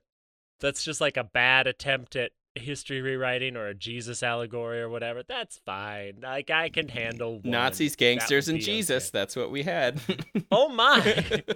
that's 0.59 0.83
just 0.83 1.01
like 1.01 1.17
a 1.17 1.23
bad 1.23 1.67
attempt 1.67 2.15
at 2.15 2.31
history 2.55 3.01
rewriting 3.01 3.55
or 3.55 3.67
a 3.67 3.73
Jesus 3.73 4.21
allegory 4.23 4.81
or 4.81 4.89
whatever. 4.89 5.23
That's 5.27 5.59
fine. 5.65 6.19
Like 6.21 6.49
I 6.49 6.69
can 6.69 6.87
handle 6.89 7.39
one. 7.39 7.51
Nazis, 7.51 7.95
gangsters, 7.95 8.47
and 8.47 8.59
Jesus. 8.59 9.05
okay. 9.07 9.19
That's 9.19 9.35
what 9.35 9.51
we 9.51 9.63
had. 9.63 10.01
Oh 10.51 10.67
my! 10.69 11.43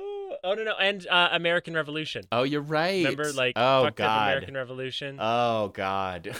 oh 0.00 0.54
no 0.54 0.64
no, 0.64 0.74
and 0.80 1.06
uh, 1.08 1.28
American 1.32 1.74
Revolution. 1.74 2.24
oh, 2.32 2.42
you're 2.44 2.60
right. 2.62 3.04
Remember, 3.04 3.32
like 3.32 3.54
oh 3.56 3.90
god. 3.94 4.28
American 4.28 4.54
Revolution. 4.54 5.18
Oh 5.20 5.68
god. 5.68 6.34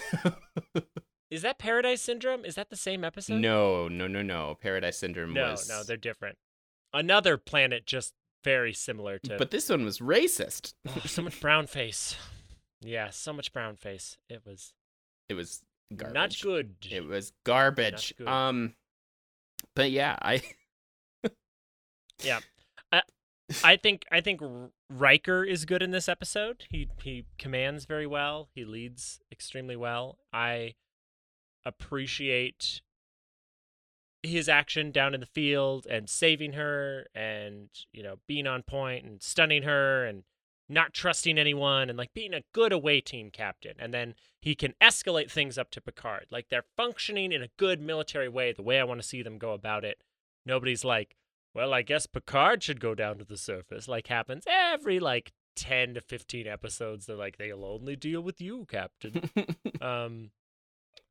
Is 1.30 1.42
that 1.42 1.58
Paradise 1.58 2.00
Syndrome? 2.00 2.44
Is 2.46 2.54
that 2.54 2.70
the 2.70 2.76
same 2.76 3.04
episode? 3.04 3.40
no, 3.40 3.88
no, 3.88 4.06
no, 4.06 4.22
no. 4.22 4.56
Paradise 4.60 4.96
Syndrome 4.98 5.34
no, 5.34 5.50
was. 5.50 5.68
no, 5.68 5.82
they're 5.82 5.98
different. 5.98 6.38
Another 6.94 7.36
planet 7.36 7.84
just 7.84 8.14
very 8.48 8.72
similar 8.72 9.18
to. 9.18 9.36
But 9.36 9.50
this 9.50 9.68
one 9.68 9.84
was 9.84 9.98
racist. 9.98 10.72
Oh, 10.88 11.00
so 11.04 11.20
much 11.22 11.38
brown 11.40 11.66
face. 11.66 12.16
Yeah, 12.80 13.10
so 13.10 13.32
much 13.34 13.52
brown 13.52 13.76
face. 13.76 14.16
It 14.30 14.42
was 14.46 14.72
It 15.28 15.34
was 15.34 15.62
garbage. 15.94 16.14
not 16.14 16.40
good. 16.40 16.74
It 16.90 17.04
was 17.04 17.32
garbage. 17.44 18.14
Um, 18.26 18.74
but 19.74 19.90
yeah, 19.90 20.16
I. 20.22 20.42
Yeah, 22.24 22.40
I 23.62 23.76
think 23.76 24.04
I 24.10 24.20
think 24.20 24.40
Riker 24.90 25.44
is 25.44 25.64
good 25.64 25.82
in 25.84 25.92
this 25.92 26.08
episode. 26.08 26.64
He 26.68 26.88
he 27.00 27.26
commands 27.38 27.84
very 27.84 28.08
well. 28.08 28.48
He 28.56 28.64
leads 28.64 29.20
extremely 29.30 29.76
well. 29.76 30.18
I 30.32 30.74
appreciate 31.64 32.80
his 34.22 34.48
action 34.48 34.90
down 34.90 35.14
in 35.14 35.20
the 35.20 35.26
field 35.26 35.86
and 35.88 36.08
saving 36.08 36.52
her 36.54 37.06
and 37.14 37.68
you 37.92 38.02
know 38.02 38.16
being 38.26 38.46
on 38.46 38.62
point 38.62 39.04
and 39.04 39.22
stunning 39.22 39.62
her 39.62 40.04
and 40.04 40.24
not 40.68 40.92
trusting 40.92 41.38
anyone 41.38 41.88
and 41.88 41.96
like 41.96 42.12
being 42.12 42.34
a 42.34 42.42
good 42.52 42.72
away 42.72 43.00
team 43.00 43.30
captain 43.30 43.74
and 43.78 43.94
then 43.94 44.14
he 44.40 44.54
can 44.54 44.74
escalate 44.82 45.30
things 45.30 45.56
up 45.56 45.70
to 45.70 45.80
Picard 45.80 46.26
like 46.30 46.48
they're 46.50 46.64
functioning 46.76 47.32
in 47.32 47.42
a 47.42 47.48
good 47.56 47.80
military 47.80 48.28
way 48.28 48.52
the 48.52 48.62
way 48.62 48.80
I 48.80 48.84
want 48.84 49.00
to 49.00 49.06
see 49.06 49.22
them 49.22 49.38
go 49.38 49.52
about 49.52 49.84
it 49.84 50.02
nobody's 50.44 50.84
like 50.84 51.16
well, 51.54 51.74
I 51.74 51.82
guess 51.82 52.06
Picard 52.06 52.62
should 52.62 52.80
go 52.80 52.94
down 52.94 53.18
to 53.18 53.24
the 53.24 53.36
surface, 53.36 53.88
like 53.88 54.06
happens 54.06 54.44
every 54.46 55.00
like 55.00 55.32
10 55.56 55.94
to 55.94 56.00
15 56.00 56.46
episodes. 56.46 57.06
They're 57.06 57.16
like, 57.16 57.36
they'll 57.36 57.64
only 57.64 57.96
deal 57.96 58.20
with 58.20 58.40
you, 58.40 58.66
Captain. 58.70 59.28
um, 59.80 60.30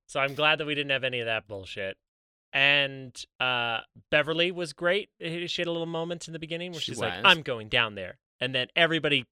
so 0.06 0.20
I'm 0.20 0.36
glad 0.36 0.60
that 0.60 0.66
we 0.66 0.76
didn't 0.76 0.92
have 0.92 1.04
any 1.04 1.20
of 1.20 1.26
that 1.26 1.48
bullshit. 1.48 1.98
And 2.58 3.16
uh, 3.40 3.82
Beverly 4.10 4.52
was 4.52 4.74
great. 4.74 5.10
She 5.22 5.46
had 5.62 5.68
a 5.68 5.72
little 5.72 5.86
moment 5.86 6.26
in 6.26 6.34
the 6.34 6.40
beginning 6.40 6.72
where 6.72 6.82
She 6.82 6.94
she's 6.94 7.00
like. 7.00 7.14
I'm 7.24 7.44
going 7.44 7.70
down 7.70 7.94
there. 7.94 8.18
And 8.42 8.56
then 8.56 8.70
everybody 8.76 9.26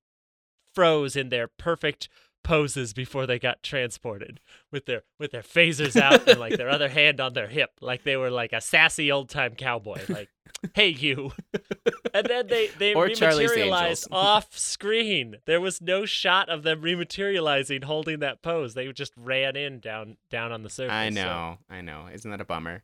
froze 0.76 1.16
in 1.16 1.30
their 1.30 1.48
perfect 1.48 2.08
poses 2.44 2.94
before 2.94 3.26
they 3.26 3.40
got 3.40 3.64
transported 3.64 4.40
with 4.72 4.86
their 4.86 5.02
with 5.18 5.32
their 5.32 5.42
phasers 5.42 6.00
out 6.00 6.28
and 6.28 6.40
like 6.40 6.56
their 6.58 6.70
other 6.70 6.90
hand 7.00 7.20
on 7.20 7.34
their 7.34 7.48
hip 7.48 7.72
like 7.82 8.04
they 8.04 8.16
were 8.16 8.30
like 8.30 8.54
a 8.54 8.62
sassy 8.62 9.12
old 9.12 9.28
time 9.30 9.56
cowboy 9.56 10.00
like 10.10 10.30
hey 10.76 10.90
you 10.90 11.32
and 12.14 12.28
then 12.28 12.46
they 12.46 12.68
they 12.78 12.94
Or 12.94 13.08
rematerialized 13.08 14.10
off 14.12 14.56
screen 14.56 15.38
there 15.48 15.60
was 15.60 15.82
no 15.82 16.06
shot 16.06 16.48
of 16.50 16.62
them 16.62 16.84
rematerializing 16.84 17.84
holding 17.84 18.20
that 18.20 18.44
pose 18.44 18.76
they 18.76 18.92
just 18.92 19.14
ran 19.18 19.56
in 19.56 19.80
down 19.80 20.18
down 20.30 20.52
on 20.52 20.62
the 20.62 20.70
surface 20.70 20.94
I 20.94 21.10
so- 21.10 21.16
know, 21.16 21.58
I 21.68 21.82
know. 21.82 22.08
Isn't 22.14 22.30
that 22.30 22.42
a 22.42 22.46
bummer? 22.46 22.84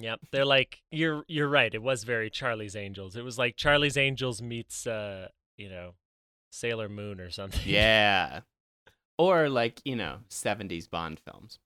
Yep, 0.00 0.20
they're 0.32 0.44
like 0.44 0.82
you're 0.90 1.24
you're 1.28 1.48
right. 1.48 1.72
It 1.74 1.82
was 1.82 2.04
very 2.04 2.30
Charlie's 2.30 2.76
Angels. 2.76 3.16
It 3.16 3.24
was 3.24 3.38
like 3.38 3.56
Charlie's 3.56 3.96
Angels 3.96 4.40
meets 4.42 4.86
uh, 4.86 5.28
you 5.56 5.68
know, 5.68 5.94
Sailor 6.50 6.88
Moon 6.88 7.20
or 7.20 7.30
something. 7.30 7.60
Yeah. 7.64 8.40
Or 9.18 9.48
like 9.48 9.80
you 9.84 9.96
know, 9.96 10.18
'70s 10.30 10.88
Bond 10.90 11.18
films. 11.20 11.58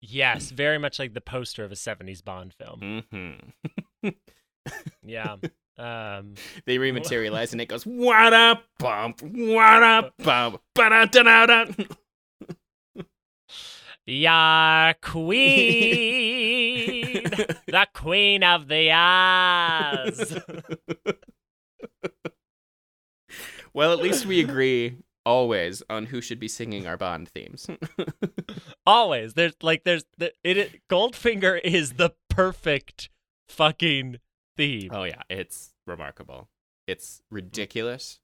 yes, 0.00 0.50
very 0.50 0.78
much 0.78 0.98
like 0.98 1.14
the 1.14 1.20
poster 1.20 1.64
of 1.64 1.72
a 1.72 1.76
70s 1.76 2.22
Bond 2.24 2.52
film. 2.54 3.04
hmm 3.10 4.08
Yeah. 5.04 5.36
Um 5.76 6.34
They 6.66 6.76
rematerialize 6.78 7.50
and 7.50 7.60
it 7.60 7.66
goes 7.66 7.84
what 7.84 8.32
up 8.32 8.62
bump, 8.78 9.22
what 9.22 9.82
up 9.82 10.14
bump, 10.22 10.60
ba-da-da-da-da. 10.76 11.64
Ya 14.06 14.92
queen, 15.00 15.22
the 17.66 17.86
queen 17.94 18.42
of 18.42 18.68
the 18.68 18.90
eyes. 18.92 20.38
well, 23.72 23.92
at 23.92 24.00
least 24.00 24.26
we 24.26 24.40
agree 24.40 24.98
always 25.24 25.82
on 25.88 26.04
who 26.06 26.20
should 26.20 26.38
be 26.38 26.48
singing 26.48 26.86
our 26.86 26.98
Bond 26.98 27.30
themes. 27.30 27.66
Always, 28.86 29.32
there's 29.32 29.54
like 29.62 29.84
there's 29.84 30.04
the, 30.18 30.32
it, 30.42 30.58
it. 30.58 30.80
Goldfinger 30.90 31.58
is 31.64 31.94
the 31.94 32.10
perfect 32.28 33.08
fucking 33.48 34.18
theme. 34.56 34.90
oh 34.92 35.04
yeah, 35.04 35.22
it's 35.30 35.72
remarkable. 35.86 36.48
It's 36.86 37.22
ridiculous, 37.30 38.20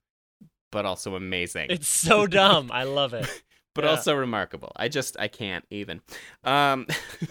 but 0.71 0.85
also 0.85 1.17
amazing. 1.17 1.69
It's 1.71 1.89
so 1.89 2.27
dumb. 2.27 2.71
I 2.71 2.85
love 2.85 3.15
it. 3.15 3.27
But 3.75 3.85
yeah. 3.85 3.91
also 3.91 4.15
remarkable. 4.15 4.73
I 4.77 4.89
just 4.89 5.17
I 5.19 5.29
can't 5.29 5.65
even. 5.71 6.01
Um 6.45 6.87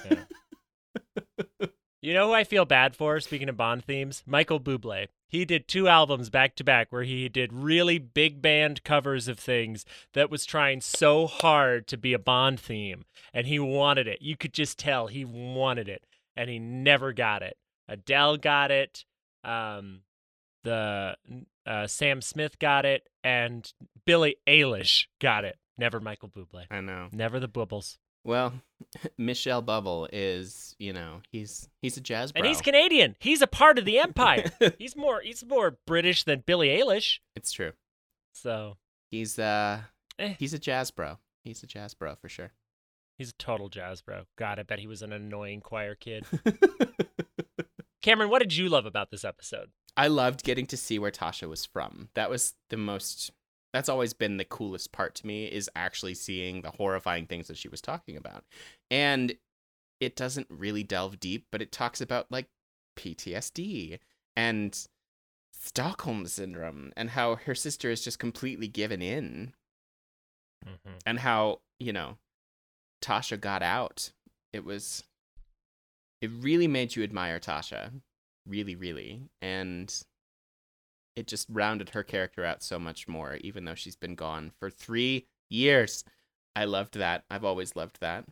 You 0.10 1.68
You 2.02 2.14
know 2.14 2.28
who 2.28 2.34
I 2.34 2.46
feel 2.46 2.64
bad 2.64 2.96
for? 2.96 3.20
Speaking 3.20 3.50
of 3.50 3.58
Bond 3.58 3.84
themes, 3.84 4.24
Michael 4.26 4.60
Bublé. 4.60 5.08
He 5.28 5.44
did 5.44 5.68
two 5.68 5.90
albums 5.90 6.30
back 6.30 6.56
to 6.56 6.64
back 6.64 6.88
where 6.92 7.04
he 7.04 7.28
did 7.28 7.52
really 7.52 8.00
big 8.00 8.42
band 8.42 8.84
covers 8.84 9.28
of 9.28 9.38
things 9.38 9.86
that 10.14 10.32
was 10.32 10.46
trying 10.46 10.80
so 10.80 11.28
hard 11.28 11.88
to 11.88 11.98
be 11.98 12.14
a 12.14 12.20
Bond 12.20 12.60
theme, 12.60 13.04
and 13.34 13.48
he 13.48 13.60
wanted 13.60 14.08
it. 14.08 14.22
You 14.22 14.38
could 14.38 14.54
just 14.54 14.80
tell 14.80 15.08
he 15.08 15.26
wanted 15.26 15.90
it, 15.90 16.06
and 16.38 16.50
he 16.50 16.58
never 16.58 17.12
got 17.12 17.44
it. 17.44 17.58
Adele 17.88 18.38
got 18.38 18.72
it. 18.72 19.04
Um, 19.44 20.02
the 20.64 21.16
uh, 21.66 21.88
Sam 21.88 22.22
Smith 22.22 22.60
got 22.60 22.86
it, 22.86 23.08
and 23.24 23.72
Billie 24.06 24.38
Eilish 24.48 25.08
got 25.20 25.44
it. 25.46 25.58
Never 25.80 26.00
Michael 26.00 26.30
Bublé. 26.30 26.66
I 26.70 26.82
know. 26.82 27.08
Never 27.12 27.40
the 27.40 27.48
Bubbles. 27.48 27.98
Well, 28.26 28.54
Michelle 29.18 29.62
Bubble 29.62 30.10
is, 30.12 30.76
you 30.78 30.92
know, 30.94 31.22
he's 31.32 31.70
he's 31.82 31.96
a 31.98 32.02
jazz 32.02 32.32
bro. 32.32 32.40
And 32.42 32.48
he's 32.48 32.62
Canadian. 32.62 33.16
He's 33.20 33.42
a 33.42 33.48
part 33.48 33.80
of 33.80 33.86
the 33.86 33.98
empire. 34.08 34.52
he's 34.78 34.96
more 34.96 35.22
he's 35.22 35.44
more 35.46 35.78
British 35.88 36.26
than 36.26 36.44
Billie 36.46 36.68
Eilish. 36.70 37.20
it's 37.36 37.52
true. 37.52 37.72
So 38.34 38.78
He's 39.10 39.40
uh 39.40 39.82
Eh. 40.20 40.36
he's 40.38 40.54
a 40.54 40.60
jazz 40.60 40.92
bro. 40.92 41.18
He's 41.46 41.64
a 41.64 41.68
jazz 41.68 41.94
bro 41.94 42.16
for 42.16 42.28
sure. 42.28 42.52
he's 43.18 43.30
a 43.30 43.34
total 43.34 43.70
jazz 43.70 44.02
bro. 44.02 44.24
God, 44.38 44.60
I 44.60 44.64
bet 44.64 44.80
he 44.80 44.88
was 44.88 45.02
an 45.02 45.14
annoying 45.14 45.62
choir 45.62 45.96
kid. 45.96 46.26
Cameron, 48.02 48.30
what 48.30 48.40
did 48.40 48.56
you 48.56 48.70
love 48.70 48.86
about 48.86 49.12
this 49.12 49.26
episode? 49.26 49.70
I 49.98 50.08
loved 50.08 50.44
getting 50.44 50.66
to 50.68 50.78
see 50.78 51.00
where 51.00 51.12
Tasha 51.12 51.50
was 51.50 51.66
from. 51.66 52.10
That 52.16 52.30
was 52.30 52.54
the 52.70 52.78
most 52.78 53.32
that's 53.74 53.90
always 53.90 54.14
been 54.14 54.38
the 54.38 54.46
coolest 54.46 54.92
part 54.92 55.16
to 55.16 55.28
me 55.28 55.46
is 55.46 55.70
actually 55.76 56.16
seeing 56.16 56.62
the 56.62 56.72
horrifying 56.72 57.26
things 57.28 57.48
that 57.48 57.58
she 57.58 57.68
was 57.68 57.82
talking 57.82 58.18
about. 58.18 58.44
And 58.90 59.36
it 60.00 60.16
doesn't 60.16 60.48
really 60.50 60.84
delve 60.84 61.20
deep, 61.20 61.46
but 61.52 61.62
it 61.62 61.72
talks 61.72 62.02
about 62.02 62.28
like 62.32 62.48
PTSD 62.98 64.00
and 64.36 64.88
Stockholm 65.52 66.26
syndrome 66.26 66.92
and 66.96 67.12
how 67.12 67.36
her 67.36 67.54
sister 67.56 67.90
is 67.90 68.04
just 68.04 68.20
completely 68.20 68.68
given 68.68 69.02
in 69.02 69.54
Mm-hmm. 70.66 70.98
and 71.06 71.20
how, 71.20 71.62
you 71.80 71.94
know, 71.94 72.18
Tasha 73.02 73.40
got 73.40 73.64
out. 73.64 74.12
It 74.52 74.66
was 74.66 75.04
it 76.22 76.30
really 76.32 76.68
made 76.68 76.96
you 76.96 77.04
admire 77.04 77.40
Tasha. 77.40 77.92
Really, 78.46 78.76
really. 78.76 79.30
And 79.42 80.04
it 81.20 81.28
just 81.28 81.48
rounded 81.50 81.90
her 81.90 82.02
character 82.02 82.46
out 82.46 82.64
so 82.64 82.80
much 82.80 83.08
more, 83.08 83.36
even 83.42 83.66
though 83.66 83.76
she's 83.76 83.98
been 83.98 84.16
gone 84.16 84.52
for 84.58 84.70
three 84.70 85.28
years. 85.50 86.06
I 86.56 86.64
loved 86.64 86.96
that. 86.96 87.26
I've 87.30 87.44
always 87.44 87.76
loved 87.76 88.00
that. 88.00 88.24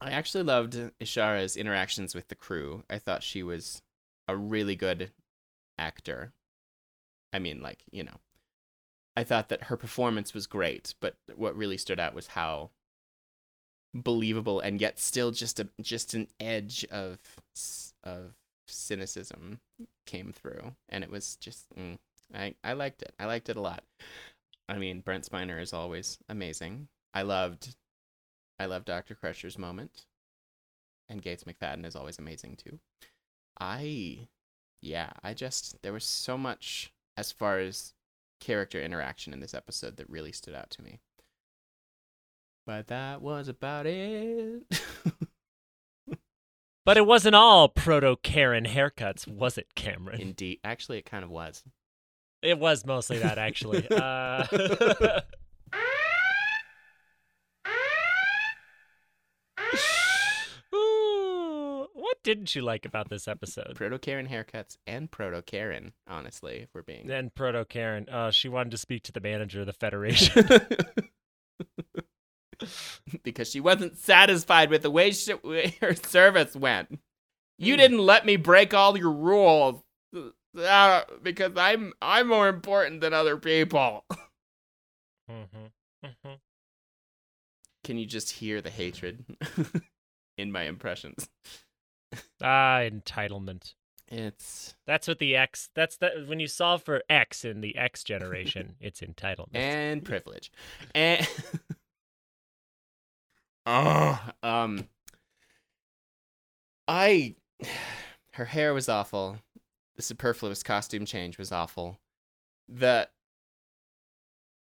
I 0.00 0.10
actually 0.10 0.42
loved 0.42 0.90
Ishara's 0.98 1.56
interactions 1.56 2.12
with 2.12 2.26
the 2.26 2.34
crew. 2.34 2.82
I 2.90 2.98
thought 2.98 3.22
she 3.22 3.44
was 3.44 3.82
a 4.26 4.36
really 4.36 4.74
good 4.74 5.12
actor. 5.78 6.32
I 7.32 7.38
mean, 7.38 7.62
like, 7.62 7.84
you 7.92 8.02
know, 8.02 8.18
I 9.16 9.22
thought 9.22 9.48
that 9.50 9.64
her 9.64 9.76
performance 9.76 10.34
was 10.34 10.48
great, 10.48 10.94
but 11.00 11.14
what 11.36 11.56
really 11.56 11.78
stood 11.78 12.00
out 12.00 12.14
was 12.14 12.28
how 12.28 12.70
believable 13.94 14.60
and 14.60 14.80
yet 14.80 14.98
still 15.00 15.32
just 15.32 15.58
a 15.58 15.68
just 15.80 16.14
an 16.14 16.28
edge 16.38 16.84
of 16.92 17.18
of 18.04 18.34
cynicism 18.70 19.60
came 20.06 20.32
through, 20.32 20.74
and 20.88 21.04
it 21.04 21.10
was 21.10 21.36
just 21.36 21.66
mm, 21.76 21.98
I 22.34 22.54
I 22.64 22.72
liked 22.74 23.02
it. 23.02 23.14
I 23.18 23.26
liked 23.26 23.48
it 23.48 23.56
a 23.56 23.60
lot. 23.60 23.84
I 24.68 24.78
mean, 24.78 25.00
Brent 25.00 25.28
Spiner 25.28 25.60
is 25.60 25.72
always 25.72 26.18
amazing. 26.28 26.88
I 27.12 27.22
loved 27.22 27.76
I 28.58 28.66
loved 28.66 28.86
Dr. 28.86 29.14
Crusher's 29.14 29.58
moment, 29.58 30.06
and 31.08 31.22
Gates 31.22 31.44
McFadden 31.44 31.86
is 31.86 31.96
always 31.96 32.18
amazing 32.18 32.56
too. 32.56 32.78
I 33.58 34.28
yeah, 34.80 35.10
I 35.22 35.34
just 35.34 35.82
there 35.82 35.92
was 35.92 36.04
so 36.04 36.38
much 36.38 36.92
as 37.16 37.32
far 37.32 37.58
as 37.58 37.94
character 38.40 38.80
interaction 38.80 39.32
in 39.32 39.40
this 39.40 39.54
episode 39.54 39.96
that 39.96 40.08
really 40.08 40.32
stood 40.32 40.54
out 40.54 40.70
to 40.70 40.82
me. 40.82 41.00
But 42.66 42.88
that 42.88 43.20
was 43.20 43.48
about 43.48 43.86
it. 43.86 44.62
But 46.84 46.96
it 46.96 47.06
wasn't 47.06 47.34
all 47.34 47.68
proto 47.68 48.16
Karen 48.22 48.64
haircuts, 48.64 49.26
was 49.26 49.58
it, 49.58 49.74
Cameron? 49.74 50.20
Indeed. 50.20 50.60
Actually, 50.64 50.98
it 50.98 51.04
kind 51.04 51.24
of 51.24 51.30
was. 51.30 51.62
It 52.42 52.58
was 52.58 52.86
mostly 52.86 53.18
that, 53.18 53.38
actually. 53.38 53.86
Uh, 53.90 54.46
Ooh, 60.74 61.88
what 61.92 62.22
didn't 62.22 62.54
you 62.54 62.62
like 62.62 62.84
about 62.86 63.08
this 63.10 63.26
episode? 63.28 63.74
Proto 63.74 63.98
Karen 63.98 64.28
haircuts 64.28 64.76
and 64.86 65.10
Proto 65.10 65.42
Karen, 65.42 65.92
honestly, 66.06 66.58
if 66.62 66.68
we're 66.74 66.82
being. 66.82 67.06
Then 67.06 67.30
Proto 67.34 67.64
Karen, 67.64 68.08
uh, 68.08 68.30
she 68.30 68.48
wanted 68.48 68.70
to 68.70 68.78
speak 68.78 69.02
to 69.04 69.12
the 69.12 69.20
manager 69.20 69.60
of 69.60 69.66
the 69.66 69.72
Federation. 69.80 70.44
because 73.22 73.50
she 73.50 73.60
wasn't 73.60 73.98
satisfied 73.98 74.70
with 74.70 74.82
the 74.82 74.90
way 74.90 75.10
she, 75.12 75.32
her 75.80 75.94
service 75.94 76.54
went. 76.56 76.98
You 77.58 77.74
Hmm. 77.74 77.78
didn't 77.80 77.98
let 77.98 78.24
me 78.26 78.36
break 78.36 78.72
all 78.74 78.96
your 78.96 79.12
rules 79.12 79.82
uh, 80.58 81.02
because 81.22 81.52
I'm 81.56 81.92
I'm 82.00 82.28
more 82.28 82.48
important 82.48 83.00
than 83.00 83.12
other 83.12 83.36
people. 83.36 84.04
hmm 85.28 85.44
hmm 86.04 86.32
Can 87.84 87.98
you 87.98 88.06
just 88.06 88.30
hear 88.32 88.60
the 88.60 88.70
hatred 88.70 89.24
in 90.38 90.50
my 90.52 90.62
impressions? 90.62 91.28
Ah, 92.42 92.78
entitlement. 92.80 93.74
It's 94.08 94.74
That's 94.86 95.06
what 95.06 95.20
the 95.20 95.36
X. 95.36 95.70
That's 95.74 95.96
that 95.98 96.26
when 96.26 96.40
you 96.40 96.48
solve 96.48 96.82
for 96.82 97.02
X 97.08 97.44
in 97.44 97.60
the 97.60 97.76
X 97.76 98.02
generation, 98.02 98.74
it's 98.80 99.00
entitlement. 99.02 99.54
and 99.54 100.04
privilege. 100.04 100.50
And 100.94 101.28
oh, 103.66 104.20
um, 104.42 104.88
I, 106.88 107.34
her 108.34 108.46
hair 108.46 108.74
was 108.74 108.88
awful. 108.88 109.38
The 109.96 110.02
superfluous 110.02 110.62
costume 110.62 111.04
change 111.04 111.38
was 111.38 111.52
awful. 111.52 111.98
The, 112.68 113.08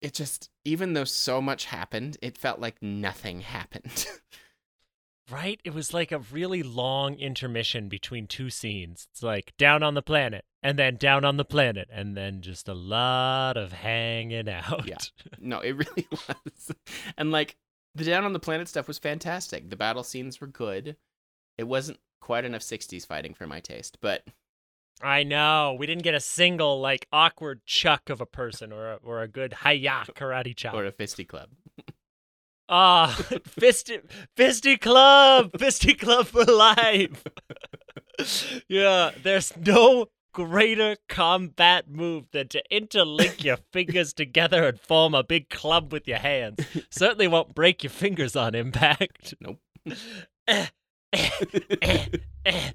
it 0.02 0.14
just, 0.14 0.50
even 0.64 0.94
though 0.94 1.04
so 1.04 1.42
much 1.42 1.66
happened, 1.66 2.18
it 2.22 2.38
felt 2.38 2.60
like 2.60 2.82
nothing 2.82 3.42
happened. 3.42 4.08
Right? 5.32 5.60
It 5.64 5.74
was 5.74 5.92
like 5.92 6.12
a 6.12 6.20
really 6.20 6.62
long 6.62 7.16
intermission 7.16 7.90
between 7.90 8.28
two 8.28 8.52
scenes. 8.52 9.08
It's 9.12 9.24
like 9.24 9.54
down 9.58 9.82
on 9.82 9.96
the 9.96 10.04
planet, 10.04 10.46
and 10.62 10.78
then 10.78 10.98
down 10.98 11.26
on 11.26 11.38
the 11.38 11.46
planet, 11.46 11.90
and 11.92 12.16
then 12.16 12.42
just 12.42 12.70
a 12.70 12.76
lot 12.76 13.58
of 13.58 13.72
hanging 13.72 14.48
out. 14.48 14.88
Yeah. 14.88 14.98
no, 15.40 15.62
it 15.62 15.72
really 15.72 16.08
was. 16.12 16.72
And 17.18 17.32
like, 17.32 17.56
the 17.96 18.04
down 18.04 18.26
on 18.26 18.34
the 18.34 18.40
planet 18.40 18.68
stuff 18.68 18.88
was 18.88 19.00
fantastic. 19.00 19.70
The 19.70 19.76
battle 19.76 20.04
scenes 20.04 20.40
were 20.42 20.48
good. 20.48 20.98
It 21.58 21.64
wasn't 21.64 22.00
quite 22.22 22.46
enough 22.46 22.62
60s 22.62 23.06
fighting 23.06 23.34
for 23.34 23.48
my 23.48 23.60
taste, 23.60 23.98
but 24.02 24.24
I 25.02 25.24
know. 25.24 25.76
We 25.78 25.86
didn't 25.86 26.04
get 26.04 26.16
a 26.16 26.20
single 26.20 26.80
like 26.80 27.08
awkward 27.12 27.66
chuck 27.66 28.10
of 28.10 28.22
a 28.22 28.26
person 28.26 28.72
or 28.72 28.94
a, 28.94 28.96
or 29.04 29.22
a 29.22 29.28
good 29.28 29.56
hiya 29.64 30.04
karate 30.16 30.56
chop. 30.56 30.74
or 30.74 30.86
a 30.86 30.92
fisty 30.92 31.28
club. 31.28 31.50
Ah, 32.68 33.16
fisty 33.44 34.02
fisty 34.36 34.82
club, 34.82 35.52
fisty 35.56 35.94
club 35.94 36.26
for 36.26 36.44
life. 36.46 37.24
yeah, 38.68 39.12
there's 39.22 39.56
no 39.56 40.08
greater 40.36 40.98
combat 41.08 41.90
move 41.90 42.26
than 42.32 42.50
to 42.50 42.62
interlink 42.70 43.42
your 43.42 43.56
fingers 43.72 44.12
together 44.14 44.68
and 44.68 44.78
form 44.78 45.16
a 45.16 45.24
big 45.24 45.50
club 45.50 45.94
with 45.94 46.06
your 46.10 46.18
hands. 46.18 46.60
Certainly 46.90 47.30
won't 47.30 47.56
break 47.56 47.84
your 47.84 47.90
fingers 47.90 48.36
on 48.36 48.54
impact. 48.54 49.34
Nope. 49.40 49.62
Eh, 50.48 50.66
eh, 51.14 51.30
eh, 51.82 52.06
eh. 52.46 52.72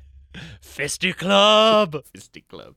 Fisty 0.62 1.12
club. 1.12 2.02
Fisty 2.14 2.40
club. 2.48 2.76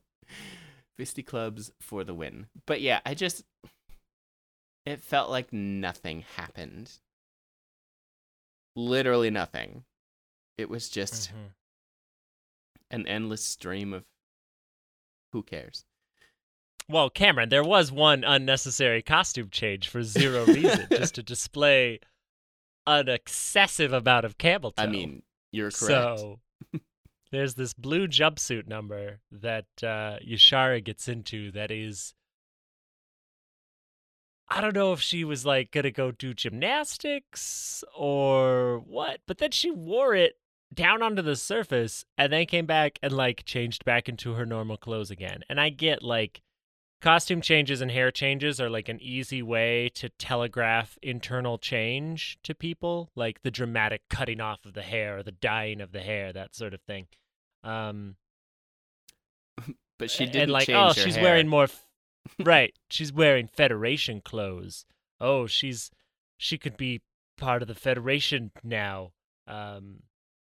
Fisty 1.00 1.24
clubs 1.24 1.72
for 1.80 2.04
the 2.04 2.12
win. 2.14 2.46
But 2.66 2.82
yeah, 2.82 3.00
I 3.06 3.14
just 3.14 3.42
it 4.84 5.00
felt 5.00 5.30
like 5.30 5.50
nothing 5.50 6.24
happened. 6.36 6.92
Literally 8.76 9.30
nothing. 9.30 9.84
It 10.58 10.68
was 10.68 10.90
just 10.90 11.30
Mhm. 11.30 11.54
an 12.90 13.06
endless 13.08 13.44
stream 13.44 13.94
of 13.94 14.04
who 15.34 15.42
cares. 15.42 15.84
Well, 16.88 17.10
Cameron, 17.10 17.48
there 17.48 17.64
was 17.64 17.90
one 17.90 18.24
unnecessary 18.24 19.02
costume 19.02 19.50
change 19.50 19.88
for 19.88 20.02
zero 20.02 20.46
reason, 20.46 20.86
just 20.90 21.16
to 21.16 21.22
display 21.34 22.00
an 22.86 23.08
excessive 23.08 23.92
amount 23.92 24.24
of 24.24 24.38
camel 24.38 24.70
toe. 24.70 24.82
I 24.84 24.86
mean, 24.86 25.22
you're 25.50 25.70
correct. 25.70 26.18
so 26.20 26.40
there's 27.32 27.54
this 27.54 27.74
blue 27.74 28.06
jumpsuit 28.06 28.68
number 28.68 29.20
that 29.32 29.66
uh, 29.82 30.18
Yashara 30.26 30.82
gets 30.82 31.08
into 31.08 31.50
that 31.52 31.70
is. 31.70 32.14
I 34.46 34.60
don't 34.60 34.74
know 34.74 34.92
if 34.92 35.00
she 35.00 35.24
was 35.24 35.44
like 35.46 35.72
gonna 35.72 35.90
go 35.90 36.12
do 36.12 36.32
gymnastics 36.34 37.82
or 37.96 38.82
what, 38.86 39.20
but 39.26 39.38
then 39.38 39.50
she 39.50 39.70
wore 39.70 40.14
it 40.14 40.36
down 40.74 41.02
onto 41.02 41.22
the 41.22 41.36
surface 41.36 42.04
and 42.18 42.32
then 42.32 42.46
came 42.46 42.66
back 42.66 42.98
and 43.02 43.12
like 43.12 43.44
changed 43.44 43.84
back 43.84 44.08
into 44.08 44.34
her 44.34 44.44
normal 44.46 44.76
clothes 44.76 45.10
again. 45.10 45.42
And 45.48 45.60
I 45.60 45.68
get 45.70 46.02
like 46.02 46.42
costume 47.00 47.40
changes 47.42 47.80
and 47.80 47.90
hair 47.90 48.10
changes 48.10 48.60
are 48.60 48.70
like 48.70 48.88
an 48.88 48.98
easy 49.02 49.42
way 49.42 49.90
to 49.90 50.08
telegraph 50.10 50.98
internal 51.02 51.58
change 51.58 52.38
to 52.42 52.54
people, 52.54 53.10
like 53.14 53.42
the 53.42 53.50
dramatic 53.50 54.02
cutting 54.08 54.40
off 54.40 54.64
of 54.64 54.72
the 54.74 54.82
hair 54.82 55.18
or 55.18 55.22
the 55.22 55.32
dyeing 55.32 55.80
of 55.80 55.92
the 55.92 56.00
hair, 56.00 56.32
that 56.32 56.54
sort 56.54 56.72
of 56.74 56.80
thing. 56.82 57.06
Um, 57.62 58.16
But 59.98 60.10
she 60.10 60.26
didn't 60.26 60.42
and 60.42 60.52
like, 60.52 60.68
oh, 60.70 60.92
she's 60.92 61.14
hair. 61.14 61.22
wearing 61.24 61.46
more. 61.48 61.64
F- 61.64 61.86
right, 62.40 62.74
she's 62.90 63.12
wearing 63.12 63.46
Federation 63.46 64.20
clothes. 64.20 64.86
Oh, 65.20 65.46
she's 65.46 65.90
she 66.36 66.58
could 66.58 66.76
be 66.76 67.00
part 67.38 67.62
of 67.62 67.68
the 67.68 67.74
Federation 67.76 68.50
now. 68.64 69.12
Um, 69.46 70.02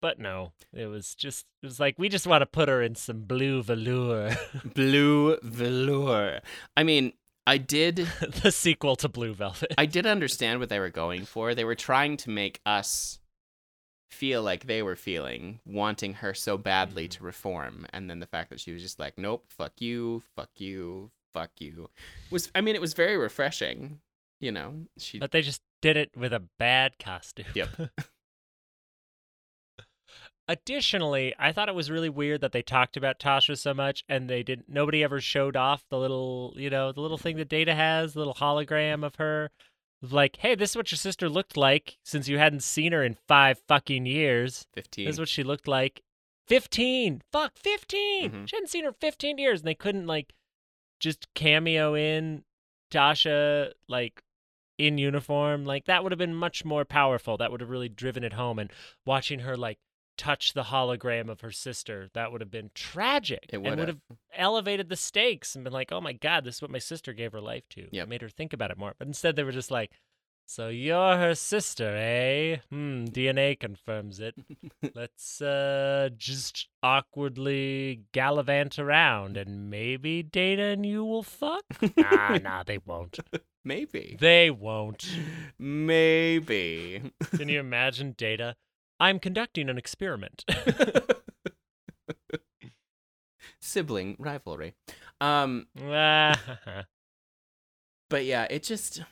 but 0.03 0.19
no, 0.19 0.51
it 0.73 0.87
was 0.87 1.15
just 1.15 1.45
it 1.61 1.65
was 1.65 1.79
like 1.79 1.97
we 1.97 2.09
just 2.09 2.27
want 2.27 2.41
to 2.41 2.45
put 2.45 2.67
her 2.67 2.81
in 2.81 2.93
some 2.93 3.21
blue 3.21 3.63
velour, 3.63 4.35
blue 4.75 5.37
velour. 5.41 6.41
I 6.75 6.83
mean, 6.83 7.13
I 7.47 7.57
did 7.57 7.95
the 8.43 8.51
sequel 8.51 8.97
to 8.97 9.07
Blue 9.07 9.33
Velvet. 9.33 9.73
I 9.77 9.85
did 9.85 10.05
understand 10.05 10.59
what 10.59 10.67
they 10.67 10.79
were 10.79 10.89
going 10.89 11.23
for. 11.23 11.55
They 11.55 11.63
were 11.63 11.73
trying 11.73 12.17
to 12.17 12.29
make 12.29 12.59
us 12.65 13.19
feel 14.11 14.43
like 14.43 14.67
they 14.67 14.83
were 14.83 14.97
feeling, 14.97 15.61
wanting 15.65 16.15
her 16.15 16.33
so 16.33 16.57
badly 16.57 17.05
mm-hmm. 17.05 17.19
to 17.19 17.23
reform, 17.23 17.87
and 17.93 18.09
then 18.09 18.19
the 18.19 18.27
fact 18.27 18.49
that 18.49 18.59
she 18.59 18.73
was 18.73 18.81
just 18.81 18.99
like, 18.99 19.17
"Nope, 19.17 19.45
fuck 19.47 19.79
you, 19.79 20.21
fuck 20.35 20.49
you, 20.57 21.11
fuck 21.33 21.51
you," 21.59 21.89
was. 22.29 22.51
I 22.53 22.59
mean, 22.59 22.75
it 22.75 22.81
was 22.81 22.93
very 22.93 23.15
refreshing. 23.15 24.01
You 24.41 24.51
know, 24.51 24.73
she. 24.97 25.19
But 25.19 25.31
they 25.31 25.41
just 25.41 25.61
did 25.81 25.95
it 25.95 26.11
with 26.17 26.33
a 26.33 26.43
bad 26.59 26.99
costume. 26.99 27.45
Yep. 27.53 27.69
Additionally, 30.47 31.33
I 31.39 31.51
thought 31.53 31.69
it 31.69 31.75
was 31.75 31.89
really 31.89 32.09
weird 32.09 32.41
that 32.41 32.51
they 32.51 32.61
talked 32.61 32.97
about 32.97 33.19
Tasha 33.19 33.57
so 33.57 33.73
much 33.73 34.03
and 34.09 34.29
they 34.29 34.43
didn't 34.43 34.67
nobody 34.67 35.03
ever 35.03 35.21
showed 35.21 35.55
off 35.55 35.85
the 35.89 35.97
little, 35.97 36.53
you 36.57 36.69
know, 36.69 36.91
the 36.91 36.99
little 36.99 37.17
thing 37.17 37.37
that 37.37 37.47
Data 37.47 37.73
has, 37.73 38.13
the 38.13 38.19
little 38.19 38.33
hologram 38.33 39.05
of 39.05 39.15
her. 39.15 39.51
Like, 40.01 40.35
hey, 40.37 40.55
this 40.55 40.71
is 40.71 40.75
what 40.75 40.91
your 40.91 40.97
sister 40.97 41.29
looked 41.29 41.55
like 41.55 41.97
since 42.03 42.27
you 42.27 42.37
hadn't 42.37 42.63
seen 42.63 42.91
her 42.91 43.03
in 43.05 43.15
five 43.25 43.57
fucking 43.69 44.05
years. 44.05 44.67
Fifteen. 44.73 45.05
This 45.05 45.15
is 45.15 45.19
what 45.19 45.29
she 45.29 45.43
looked 45.43 45.67
like. 45.67 46.01
15. 46.47 47.21
Fuck, 47.31 47.55
15. 47.55 48.29
Mhm. 48.31 48.49
She 48.49 48.55
hadn't 48.57 48.67
seen 48.69 48.83
her 48.83 48.91
15 48.91 49.37
years 49.37 49.61
and 49.61 49.67
they 49.67 49.75
couldn't 49.75 50.07
like 50.07 50.33
just 50.99 51.33
cameo 51.35 51.95
in 51.95 52.43
Tasha 52.91 53.71
like 53.87 54.21
in 54.77 54.97
uniform. 54.97 55.63
Like 55.63 55.85
that 55.85 56.03
would 56.03 56.11
have 56.11 56.19
been 56.19 56.35
much 56.35 56.65
more 56.65 56.83
powerful. 56.83 57.37
That 57.37 57.49
would 57.49 57.61
have 57.61 57.69
really 57.69 57.87
driven 57.87 58.25
it 58.25 58.33
home 58.33 58.59
and 58.59 58.69
watching 59.05 59.39
her 59.39 59.55
like 59.55 59.79
touch 60.17 60.53
the 60.53 60.63
hologram 60.63 61.29
of 61.29 61.41
her 61.41 61.51
sister, 61.51 62.09
that 62.13 62.31
would 62.31 62.41
have 62.41 62.51
been 62.51 62.71
tragic. 62.73 63.45
It 63.51 63.57
and 63.57 63.79
would 63.79 63.87
have. 63.87 64.01
elevated 64.35 64.89
the 64.89 64.95
stakes 64.95 65.55
and 65.55 65.63
been 65.63 65.73
like, 65.73 65.91
"Oh 65.91 66.01
my 66.01 66.13
god, 66.13 66.43
this 66.43 66.55
is 66.55 66.61
what 66.61 66.71
my 66.71 66.79
sister 66.79 67.13
gave 67.13 67.31
her 67.31 67.41
life 67.41 67.63
to." 67.71 67.87
Yep. 67.91 68.07
Made 68.07 68.21
her 68.21 68.29
think 68.29 68.53
about 68.53 68.71
it 68.71 68.77
more. 68.77 68.93
But 68.97 69.07
instead 69.07 69.35
they 69.35 69.43
were 69.43 69.51
just 69.51 69.71
like, 69.71 69.91
"So 70.45 70.69
you're 70.69 71.17
her 71.17 71.35
sister, 71.35 71.95
eh? 71.97 72.57
Hmm, 72.69 73.05
DNA 73.05 73.59
confirms 73.59 74.19
it." 74.19 74.35
Let's 74.95 75.41
uh 75.41 76.09
just 76.17 76.67
awkwardly 76.81 78.01
gallivant 78.11 78.77
around 78.79 79.37
and 79.37 79.69
maybe 79.69 80.21
Data 80.23 80.63
and 80.63 80.85
you 80.85 81.03
will 81.05 81.23
fuck? 81.23 81.63
nah, 81.97 82.37
nah, 82.41 82.63
they 82.63 82.79
won't. 82.85 83.19
Maybe. 83.65 84.17
They 84.19 84.49
won't. 84.51 85.07
Maybe. 85.57 87.01
Can 87.37 87.47
you 87.47 87.59
imagine 87.59 88.13
Data? 88.17 88.55
I'm 88.99 89.19
conducting 89.19 89.69
an 89.69 89.77
experiment. 89.77 90.45
Sibling 93.61 94.15
rivalry. 94.19 94.73
Um, 95.21 95.67
but 95.75 96.85
yeah, 98.25 98.47
it 98.49 98.63
just. 98.63 99.03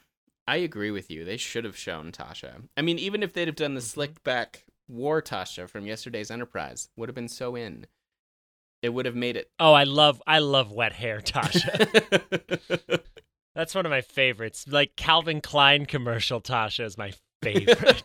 I 0.48 0.58
agree 0.58 0.92
with 0.92 1.10
you. 1.12 1.24
They 1.24 1.38
should 1.38 1.64
have 1.66 1.78
shown 1.78 2.12
Tasha. 2.12 2.64
I 2.76 2.82
mean, 2.82 3.00
even 3.00 3.24
if 3.24 3.32
they'd 3.34 3.48
have 3.48 3.56
done 3.56 3.76
the 3.76 3.82
slick 3.82 4.24
back 4.24 4.66
war 4.88 5.22
Tasha 5.22 5.70
from 5.70 5.86
yesterday's 5.86 6.32
Enterprise, 6.32 6.90
would 6.98 7.08
have 7.10 7.16
been 7.16 7.28
so 7.30 7.56
in. 7.56 7.86
It 8.82 8.90
would 8.90 9.06
have 9.06 9.16
made 9.16 9.38
it. 9.38 9.50
oh, 9.60 9.74
I 9.74 9.84
love 9.84 10.22
I 10.26 10.40
love 10.40 10.72
wet 10.72 10.94
hair 10.94 11.20
Tasha. 11.22 13.02
That's 13.56 13.76
one 13.76 13.86
of 13.86 13.90
my 13.90 14.02
favorites. 14.02 14.66
Like 14.68 14.96
Calvin 14.96 15.42
Klein 15.42 15.86
commercial 15.86 16.42
Tasha 16.42 16.86
is 16.86 16.98
my 16.98 17.14
favorite. 17.42 18.04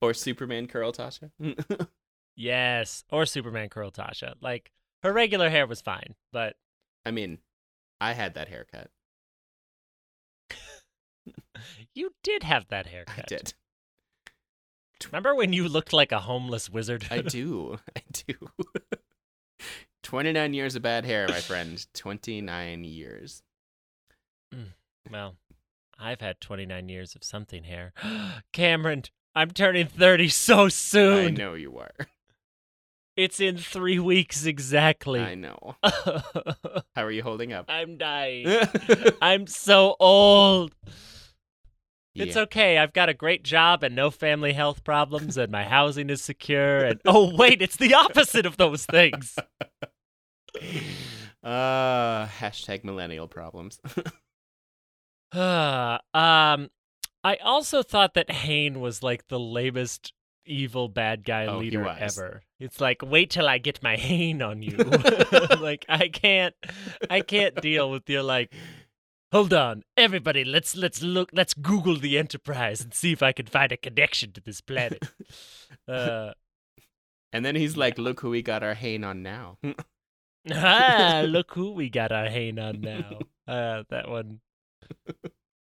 Or 0.00 0.14
Superman 0.14 0.66
curl 0.66 0.92
Tasha. 0.92 1.30
yes, 2.36 3.04
or 3.10 3.26
Superman 3.26 3.68
curl 3.68 3.90
Tasha. 3.90 4.34
Like 4.40 4.72
her 5.02 5.12
regular 5.12 5.50
hair 5.50 5.66
was 5.66 5.80
fine, 5.80 6.14
but 6.32 6.56
I 7.04 7.10
mean, 7.10 7.38
I 8.00 8.12
had 8.12 8.34
that 8.34 8.48
haircut. 8.48 8.90
you 11.94 12.12
did 12.22 12.42
have 12.42 12.68
that 12.68 12.86
haircut. 12.86 13.18
I 13.18 13.24
did. 13.26 13.54
Remember 15.06 15.34
when 15.34 15.52
you 15.52 15.68
looked 15.68 15.92
like 15.92 16.12
a 16.12 16.20
homeless 16.20 16.68
wizard? 16.68 17.06
I 17.10 17.20
do. 17.20 17.78
I 17.96 18.02
do. 18.12 18.34
29 20.02 20.54
years 20.54 20.74
of 20.74 20.82
bad 20.82 21.04
hair, 21.04 21.28
my 21.28 21.40
friend. 21.40 21.86
29 21.94 22.84
years. 22.84 23.42
Mm, 24.54 24.72
well, 25.10 25.36
I've 25.98 26.20
had 26.20 26.40
29 26.40 26.88
years 26.88 27.14
of 27.14 27.24
something 27.24 27.64
hair. 27.64 27.92
Cameron, 28.52 29.04
I'm 29.38 29.52
turning 29.52 29.86
30 29.86 30.30
so 30.30 30.68
soon. 30.68 31.26
I 31.26 31.30
know 31.30 31.54
you 31.54 31.78
are. 31.78 31.92
It's 33.16 33.40
in 33.40 33.56
three 33.56 33.98
weeks 33.98 34.46
exactly. 34.46 35.18
I 35.18 35.34
know. 35.34 35.74
How 35.82 37.02
are 37.02 37.10
you 37.10 37.24
holding 37.24 37.52
up? 37.52 37.64
I'm 37.68 37.96
dying. 37.96 38.46
I'm 39.20 39.48
so 39.48 39.96
old. 39.98 40.72
It's 42.14 42.36
okay. 42.36 42.78
I've 42.78 42.92
got 42.92 43.08
a 43.08 43.14
great 43.14 43.42
job 43.42 43.82
and 43.82 43.96
no 43.96 44.12
family 44.12 44.52
health 44.52 44.84
problems, 44.84 45.36
and 45.36 45.50
my 45.50 45.64
housing 45.64 46.10
is 46.10 46.22
secure. 46.22 46.84
And 46.84 47.00
oh, 47.06 47.34
wait, 47.34 47.60
it's 47.60 47.76
the 47.76 47.92
opposite 47.92 48.46
of 48.46 48.56
those 48.56 48.86
things. 48.86 49.36
Uh, 51.42 52.26
hashtag 52.26 52.84
millennial 52.84 53.26
problems. 53.26 53.80
um, 55.32 56.70
I 57.24 57.36
also 57.36 57.82
thought 57.82 58.14
that 58.14 58.30
Hain 58.30 58.80
was 58.80 59.02
like 59.02 59.28
the 59.28 59.40
lamest 59.40 60.12
evil 60.46 60.88
bad 60.88 61.24
guy 61.24 61.46
Oh, 61.46 61.58
leader 61.58 61.86
ever. 61.86 62.42
It's 62.58 62.80
like 62.80 63.02
wait 63.02 63.30
till 63.30 63.48
I 63.48 63.58
get 63.58 63.82
my 63.82 63.96
Hain 63.96 64.40
on 64.42 64.62
you. 64.62 64.76
like 65.60 65.84
I 65.88 66.08
can't, 66.08 66.54
I 67.10 67.20
can't 67.20 67.60
deal 67.60 67.90
with 67.90 68.08
your 68.08 68.22
like. 68.22 68.52
Hold 69.30 69.52
on, 69.52 69.82
everybody. 69.94 70.42
Let's 70.42 70.74
let's 70.74 71.02
look. 71.02 71.28
Let's 71.34 71.52
Google 71.52 71.96
the 71.96 72.16
Enterprise 72.16 72.80
and 72.80 72.94
see 72.94 73.12
if 73.12 73.22
I 73.22 73.32
can 73.32 73.44
find 73.44 73.70
a 73.72 73.76
connection 73.76 74.32
to 74.32 74.40
this 74.40 74.60
planet. 74.60 75.04
Uh, 75.86 76.32
and 77.32 77.46
then 77.46 77.56
he's 77.56 77.74
like, 77.74 77.96
look 77.96 78.20
who 78.20 78.28
we 78.28 78.42
got 78.42 78.62
our 78.62 78.74
Hain 78.74 79.04
on 79.04 79.22
now. 79.22 79.56
ah, 80.52 81.22
look 81.26 81.52
who 81.52 81.72
we 81.72 81.88
got 81.88 82.12
our 82.12 82.26
Hain 82.28 82.58
on 82.58 82.82
now. 82.82 83.18
Uh, 83.46 83.84
that 83.88 84.10
one. 84.10 84.40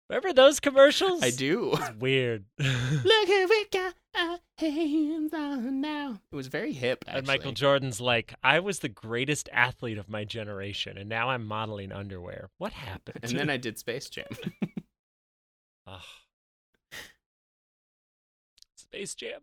Remember 0.09 0.33
those 0.33 0.59
commercials? 0.59 1.23
I 1.23 1.31
do. 1.31 1.73
It's 1.75 1.93
weird. 1.99 2.45
look 2.59 3.29
who 3.29 3.47
we 3.49 3.67
got 3.71 3.95
our 4.17 4.39
hands 4.57 5.35
on 5.35 5.81
now. 5.83 6.21
It 6.33 6.37
was 6.37 6.47
very 6.47 6.73
hip, 6.73 7.05
actually. 7.07 7.19
And 7.19 7.27
Michael 7.27 7.53
Jordan's 7.53 8.01
like, 8.01 8.35
I 8.43 8.61
was 8.61 8.79
the 8.79 8.89
greatest 8.89 9.51
athlete 9.53 9.99
of 9.99 10.09
my 10.09 10.25
generation, 10.25 10.97
and 10.97 11.09
now 11.09 11.29
I'm 11.29 11.47
modeling 11.47 11.93
underwear. 11.93 12.49
What 12.57 12.73
happened? 12.73 13.21
And 13.23 13.33
then 13.39 13.51
I 13.51 13.59
did 13.59 13.79
Space 13.79 14.09
Jam. 14.09 14.27
Ugh. 15.87 16.01
Space 18.77 19.15
Jam. 19.15 19.41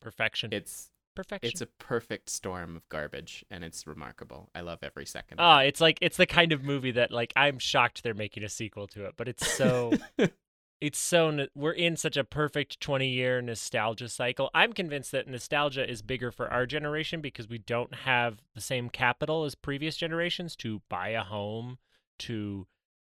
Perfection. 0.00 0.52
It's 0.52 0.90
Perfection. 1.14 1.50
it's 1.50 1.60
a 1.60 1.66
perfect 1.66 2.30
storm 2.30 2.76
of 2.76 2.88
garbage, 2.88 3.44
and 3.50 3.62
it's 3.64 3.86
remarkable. 3.86 4.48
I 4.54 4.60
love 4.60 4.78
every 4.82 5.06
second. 5.06 5.38
Ah, 5.40 5.60
it's 5.60 5.80
like 5.80 5.98
it's 6.00 6.16
the 6.16 6.26
kind 6.26 6.52
of 6.52 6.62
movie 6.62 6.92
that 6.92 7.10
like 7.10 7.32
I'm 7.36 7.58
shocked 7.58 8.02
they're 8.02 8.14
making 8.14 8.44
a 8.44 8.48
sequel 8.48 8.86
to 8.88 9.04
it, 9.04 9.14
but 9.16 9.28
it's 9.28 9.46
so 9.46 9.92
it's 10.80 10.98
so 10.98 11.46
we're 11.54 11.72
in 11.72 11.96
such 11.96 12.16
a 12.16 12.24
perfect 12.24 12.80
20 12.80 13.08
year 13.08 13.40
nostalgia 13.40 14.08
cycle. 14.08 14.50
I'm 14.52 14.72
convinced 14.72 15.12
that 15.12 15.28
nostalgia 15.28 15.88
is 15.88 16.02
bigger 16.02 16.32
for 16.32 16.50
our 16.50 16.66
generation 16.66 17.20
because 17.20 17.48
we 17.48 17.58
don't 17.58 17.94
have 17.94 18.42
the 18.54 18.60
same 18.60 18.88
capital 18.90 19.44
as 19.44 19.54
previous 19.54 19.96
generations 19.96 20.56
to 20.56 20.82
buy 20.88 21.10
a 21.10 21.22
home, 21.22 21.78
to 22.20 22.66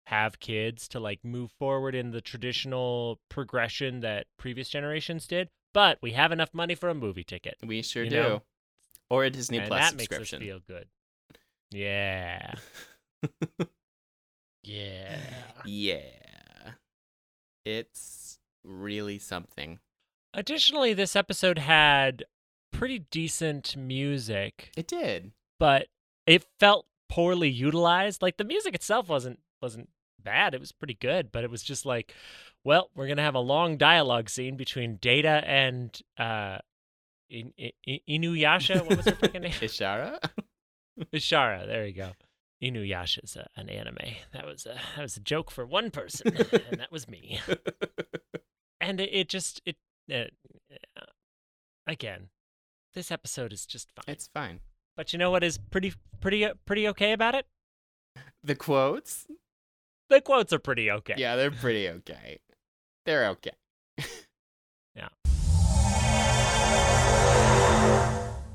have 0.08 0.40
kids, 0.40 0.88
to 0.90 1.00
like 1.00 1.24
move 1.24 1.52
forward 1.52 1.96
in 1.96 2.12
the 2.12 2.20
traditional 2.20 3.20
progression 3.30 4.02
that 4.02 4.28
previous 4.38 4.68
generations 4.68 5.26
did. 5.26 5.50
But 5.74 5.98
we 6.02 6.12
have 6.12 6.32
enough 6.32 6.54
money 6.54 6.76
for 6.76 6.90
a 6.90 6.94
movie 6.96 7.24
ticket. 7.24 7.58
we 7.66 7.82
sure 7.82 8.04
you 8.04 8.10
do. 8.10 8.16
know, 8.22 8.42
or 9.10 9.24
a 9.24 9.30
Disney 9.30 9.60
and 9.60 9.68
Plus 9.68 9.92
that 9.92 9.98
makes 9.98 10.16
us 10.18 10.30
feel 10.40 10.60
good. 10.68 10.88
Yeah. 11.72 12.56
Yeah. 14.64 15.18
yeah, 15.66 16.74
it's 17.66 18.38
really 18.64 19.18
something. 19.18 19.80
Additionally, 20.36 20.94
this 20.94 21.16
episode 21.16 21.58
had 21.58 22.24
pretty 22.72 23.00
decent 23.00 23.76
music, 23.76 24.72
It 24.78 24.88
did. 24.88 25.32
but 25.60 25.88
it 26.28 26.46
felt 26.60 26.86
poorly 27.10 27.50
utilized. 27.50 28.22
Like 28.22 28.38
the 28.38 28.44
music 28.44 28.76
itself 28.76 29.10
wasn't 29.10 29.40
wasn't 29.64 29.90
bad. 30.22 30.54
It 30.54 30.60
was 30.60 30.72
pretty 30.72 30.94
good, 30.94 31.32
but 31.32 31.44
it 31.44 31.50
was 31.50 31.64
just 31.64 31.84
like, 31.86 32.14
well, 32.64 32.90
we're 32.96 33.08
gonna 33.08 33.22
have 33.24 33.36
a 33.36 33.40
long 33.40 33.78
dialogue 33.78 34.30
scene 34.30 34.56
between 34.58 34.98
Data 34.98 35.44
and 35.46 36.00
uh, 36.18 36.60
In- 37.30 37.54
In- 37.58 38.00
Inuyasha. 38.10 38.86
What 38.86 38.98
was 38.98 39.06
her 39.06 39.12
freaking 39.22 39.42
name? 39.42 39.52
Ishara? 39.62 40.20
Ishara. 41.14 41.66
There 41.66 41.86
you 41.88 41.94
go. 41.94 42.12
Inuyasha's 42.62 43.36
a, 43.36 43.48
an 43.56 43.70
anime. 43.70 43.98
That 44.34 44.46
was 44.46 44.66
a 44.66 44.76
that 44.96 45.02
was 45.02 45.18
a 45.18 45.22
joke 45.22 45.50
for 45.50 45.66
one 45.66 45.90
person, 45.92 46.28
and 46.70 46.80
that 46.80 46.92
was 46.92 47.08
me. 47.08 47.40
And 48.80 49.00
it, 49.00 49.10
it 49.14 49.30
just 49.30 49.62
it 49.66 49.78
uh, 50.12 50.26
uh, 50.98 51.06
again, 51.88 52.30
this 52.94 53.12
episode 53.12 53.52
is 53.54 53.66
just 53.66 53.90
fine. 53.96 54.04
it's 54.08 54.28
fine. 54.34 54.60
But 54.96 55.14
you 55.14 55.18
know 55.20 55.32
what 55.32 55.44
is 55.44 55.58
pretty 55.58 55.94
pretty 56.20 56.46
uh, 56.46 56.54
pretty 56.66 56.88
okay 56.90 57.14
about 57.14 57.34
it? 57.34 57.48
The 58.44 58.56
quotes? 58.56 59.26
The 60.10 60.22
quotes 60.22 60.52
are 60.54 60.60
pretty 60.60 60.92
okay. 60.92 61.16
Yeah, 61.18 61.36
they're 61.38 61.50
pretty 61.52 61.88
okay. 61.90 62.40
They're 63.06 63.28
okay. 63.30 63.52
Yeah. 64.96 65.10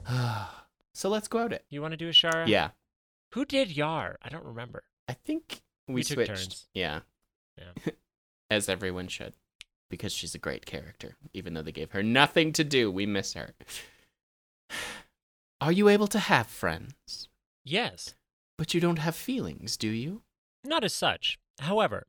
so 0.95 1.09
let's 1.09 1.29
quote 1.29 1.53
it. 1.53 1.65
You 1.71 1.83
want 1.83 1.93
to 1.93 1.97
do 1.97 2.11
Ishara? 2.11 2.47
Yeah. 2.47 2.71
Who 3.35 3.45
did 3.45 3.77
Yar? 3.77 4.19
I 4.23 4.29
don't 4.29 4.45
remember. 4.45 4.85
I 5.09 5.13
think 5.15 5.63
we, 5.89 5.95
We 5.97 6.03
took 6.03 6.17
switched. 6.17 6.29
turns. 6.29 6.67
Yeah. 6.75 7.01
Yeah. 7.59 7.93
As 8.51 8.69
everyone 8.69 9.09
should. 9.09 9.35
Because 9.91 10.13
she's 10.13 10.35
a 10.35 10.39
great 10.39 10.67
character. 10.67 11.17
Even 11.33 11.55
though 11.55 11.63
they 11.63 11.73
gave 11.73 11.93
her 11.93 12.03
nothing 12.03 12.53
to 12.55 12.65
do, 12.65 12.91
we 12.91 13.07
miss 13.07 13.35
her. 13.35 13.55
Are 15.61 15.73
you 15.73 15.89
able 15.89 16.09
to 16.09 16.19
have 16.19 16.47
friends? 16.49 17.29
Yes. 17.65 18.15
But 18.59 18.75
you 18.75 18.81
don't 18.81 18.99
have 18.99 19.15
feelings, 19.17 19.77
do 19.77 19.89
you? 19.89 20.23
Not 20.65 20.85
as 20.85 20.93
such. 20.95 21.39
However, 21.61 22.07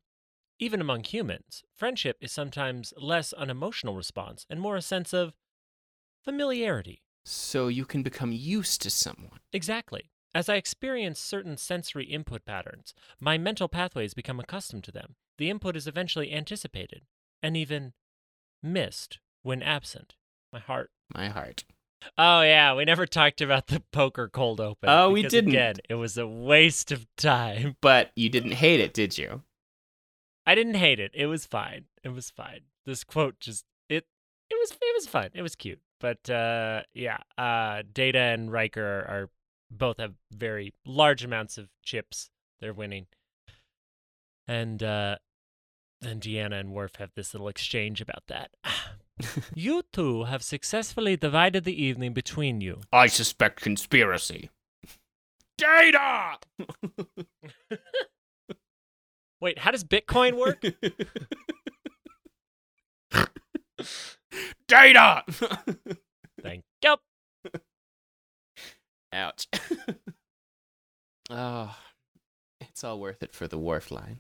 even 0.60 0.82
among 0.82 1.04
humans, 1.04 1.64
friendship 1.76 2.18
is 2.22 2.32
sometimes 2.32 2.94
less 2.98 3.34
an 3.38 3.50
emotional 3.50 3.96
response 3.96 4.46
and 4.50 4.60
more 4.60 4.76
a 4.76 4.82
sense 4.82 5.14
of 5.14 5.34
familiarity. 6.24 7.04
So 7.26 7.68
you 7.68 7.86
can 7.86 8.04
become 8.04 8.32
used 8.32 8.82
to 8.84 8.90
someone. 8.90 9.40
Exactly. 9.54 10.12
As 10.34 10.50
I 10.50 10.56
experience 10.56 11.20
certain 11.20 11.58
sensory 11.58 12.06
input 12.06 12.46
patterns, 12.46 12.94
my 13.20 13.38
mental 13.38 13.68
pathways 13.68 14.14
become 14.14 14.40
accustomed 14.40 14.84
to 14.86 14.92
them. 14.92 15.16
The 15.38 15.50
input 15.50 15.76
is 15.76 15.88
eventually 15.88 16.34
anticipated 16.34 17.04
and 17.42 17.56
even 17.56 17.94
missed 18.62 19.20
when 19.44 19.62
absent. 19.62 20.16
My 20.52 20.60
heart. 20.60 20.92
My 21.14 21.30
heart. 21.30 21.66
Oh, 22.18 22.42
yeah, 22.42 22.76
we 22.76 22.86
never 22.86 23.06
talked 23.06 23.42
about 23.42 23.68
the 23.68 23.82
poker 23.92 24.30
cold 24.30 24.60
open. 24.62 24.90
Oh, 24.90 25.12
we 25.12 25.24
didn't. 25.24 25.50
Again, 25.50 25.76
it 25.90 25.96
was 25.96 26.18
a 26.18 26.28
waste 26.28 26.92
of 26.92 27.08
time. 27.16 27.76
But 27.82 28.12
you 28.16 28.30
didn't 28.30 28.54
hate 28.54 28.80
it, 28.80 28.94
did 28.94 29.18
you? 29.18 29.44
I 30.48 30.56
didn't 30.56 30.76
hate 30.76 31.02
it. 31.02 31.12
It 31.14 31.28
was 31.28 31.46
fine. 31.46 31.84
It 32.06 32.10
was 32.10 32.30
fine. 32.30 32.62
This 32.86 33.04
quote 33.04 33.38
just 33.42 33.66
it 33.90 34.06
it 34.50 34.56
was 34.56 34.72
it 34.72 34.96
was 34.96 35.06
fun. 35.06 35.30
It 35.34 35.42
was 35.42 35.56
cute. 35.56 35.82
But 36.00 36.30
uh 36.30 36.84
yeah, 36.94 37.18
uh 37.38 37.84
Data 37.92 38.20
and 38.20 38.50
Riker 38.50 38.82
are, 38.82 39.30
both 39.70 39.98
have 39.98 40.14
very 40.32 40.74
large 40.86 41.26
amounts 41.26 41.58
of 41.58 41.68
chips 41.84 42.30
they're 42.62 42.74
winning. 42.74 43.08
And 44.48 44.82
uh 44.82 45.18
then 46.00 46.22
Deanna 46.22 46.62
and 46.62 46.72
Worf 46.72 46.96
have 46.96 47.12
this 47.16 47.34
little 47.34 47.50
exchange 47.50 48.00
about 48.00 48.24
that. 48.28 48.52
you 49.54 49.84
two 49.92 50.24
have 50.26 50.44
successfully 50.44 51.18
divided 51.18 51.66
the 51.66 51.84
evening 51.84 52.14
between 52.14 52.62
you. 52.62 52.82
I 52.94 53.08
suspect 53.08 53.60
conspiracy. 53.60 54.50
Data! 55.58 56.38
Wait, 59.48 59.60
how 59.60 59.72
does 59.72 59.86
Bitcoin 59.86 60.38
work? 60.38 60.60
Data! 64.68 65.24
Thank 66.44 66.66
you. 66.84 66.96
Ouch. 69.14 69.48
oh, 71.30 71.74
it's 72.60 72.84
all 72.84 73.00
worth 73.00 73.24
it 73.24 73.34
for 73.34 73.48
the 73.48 73.58
Worf 73.58 73.90
lines. 73.90 74.20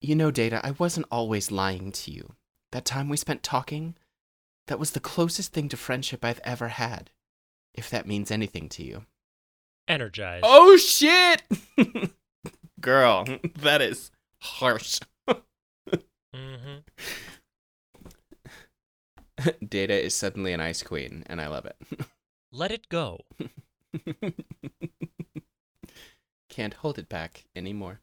You 0.00 0.14
know, 0.14 0.30
Data, 0.30 0.60
I 0.62 0.70
wasn't 0.70 1.08
always 1.10 1.50
lying 1.50 1.90
to 1.90 2.12
you. 2.12 2.36
That 2.70 2.84
time 2.84 3.08
we 3.08 3.16
spent 3.16 3.42
talking, 3.42 3.96
that 4.68 4.78
was 4.78 4.92
the 4.92 5.00
closest 5.00 5.52
thing 5.52 5.68
to 5.70 5.76
friendship 5.76 6.24
I've 6.24 6.40
ever 6.44 6.68
had. 6.68 7.10
If 7.74 7.90
that 7.90 8.06
means 8.06 8.30
anything 8.30 8.68
to 8.68 8.84
you. 8.84 9.06
Energized. 9.88 10.44
Oh, 10.46 10.76
shit! 10.76 11.42
Girl, 12.80 13.24
that 13.58 13.82
is 13.82 14.10
harsh. 14.40 15.00
hmm 16.34 16.78
Data 19.68 20.04
is 20.04 20.14
suddenly 20.14 20.52
an 20.52 20.60
ice 20.60 20.82
queen, 20.82 21.22
and 21.26 21.40
I 21.40 21.46
love 21.48 21.64
it. 21.66 21.76
Let 22.52 22.70
it 22.70 22.88
go. 22.88 23.20
Can't 26.48 26.74
hold 26.74 26.98
it 26.98 27.08
back 27.08 27.44
anymore. 27.54 28.00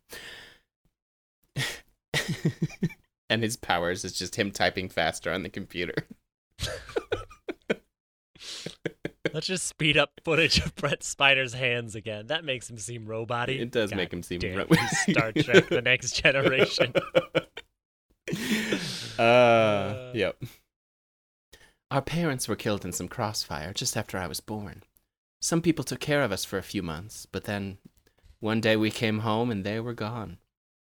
and 3.30 3.44
his 3.44 3.58
powers 3.58 4.06
is 4.06 4.14
just 4.14 4.36
him 4.36 4.52
typing 4.52 4.88
faster 4.88 5.32
on 5.32 5.44
the 5.44 5.50
computer. 5.50 5.94
Let's 9.34 9.48
just 9.48 9.68
speed 9.68 9.98
up 9.98 10.12
footage 10.24 10.60
of 10.60 10.76
Brent 10.76 11.04
Spiner's 11.04 11.54
hands 11.54 11.96
again. 11.96 12.28
That 12.28 12.46
makes 12.46 12.70
him 12.70 12.78
seem 12.78 13.06
roboty. 13.06 13.60
It 13.60 13.72
does 13.72 13.92
God 13.92 13.98
make 13.98 14.14
him 14.14 14.24
seem 14.24 14.40
damn 14.40 14.58
ro- 14.58 14.66
Star 15.10 15.32
Trek: 15.32 15.70
The 15.70 15.82
Next 15.82 16.12
Generation. 16.14 16.94
uh, 19.20 20.12
yep. 20.14 20.42
Our 21.92 22.02
parents 22.02 22.48
were 22.48 22.56
killed 22.56 22.84
in 22.84 22.92
some 22.92 23.08
crossfire 23.08 23.74
just 23.74 23.96
after 23.96 24.18
I 24.18 24.28
was 24.28 24.40
born. 24.40 24.84
Some 25.42 25.62
people 25.62 25.84
took 25.84 26.00
care 26.00 26.24
of 26.24 26.32
us 26.32 26.44
for 26.44 26.58
a 26.58 26.64
few 26.64 26.82
months, 26.82 27.26
but 27.26 27.44
then 27.44 27.78
one 28.40 28.62
day 28.62 28.76
we 28.76 28.90
came 28.90 29.20
home 29.20 29.52
and 29.52 29.64
they 29.64 29.80
were 29.80 29.94
gone. 29.94 30.38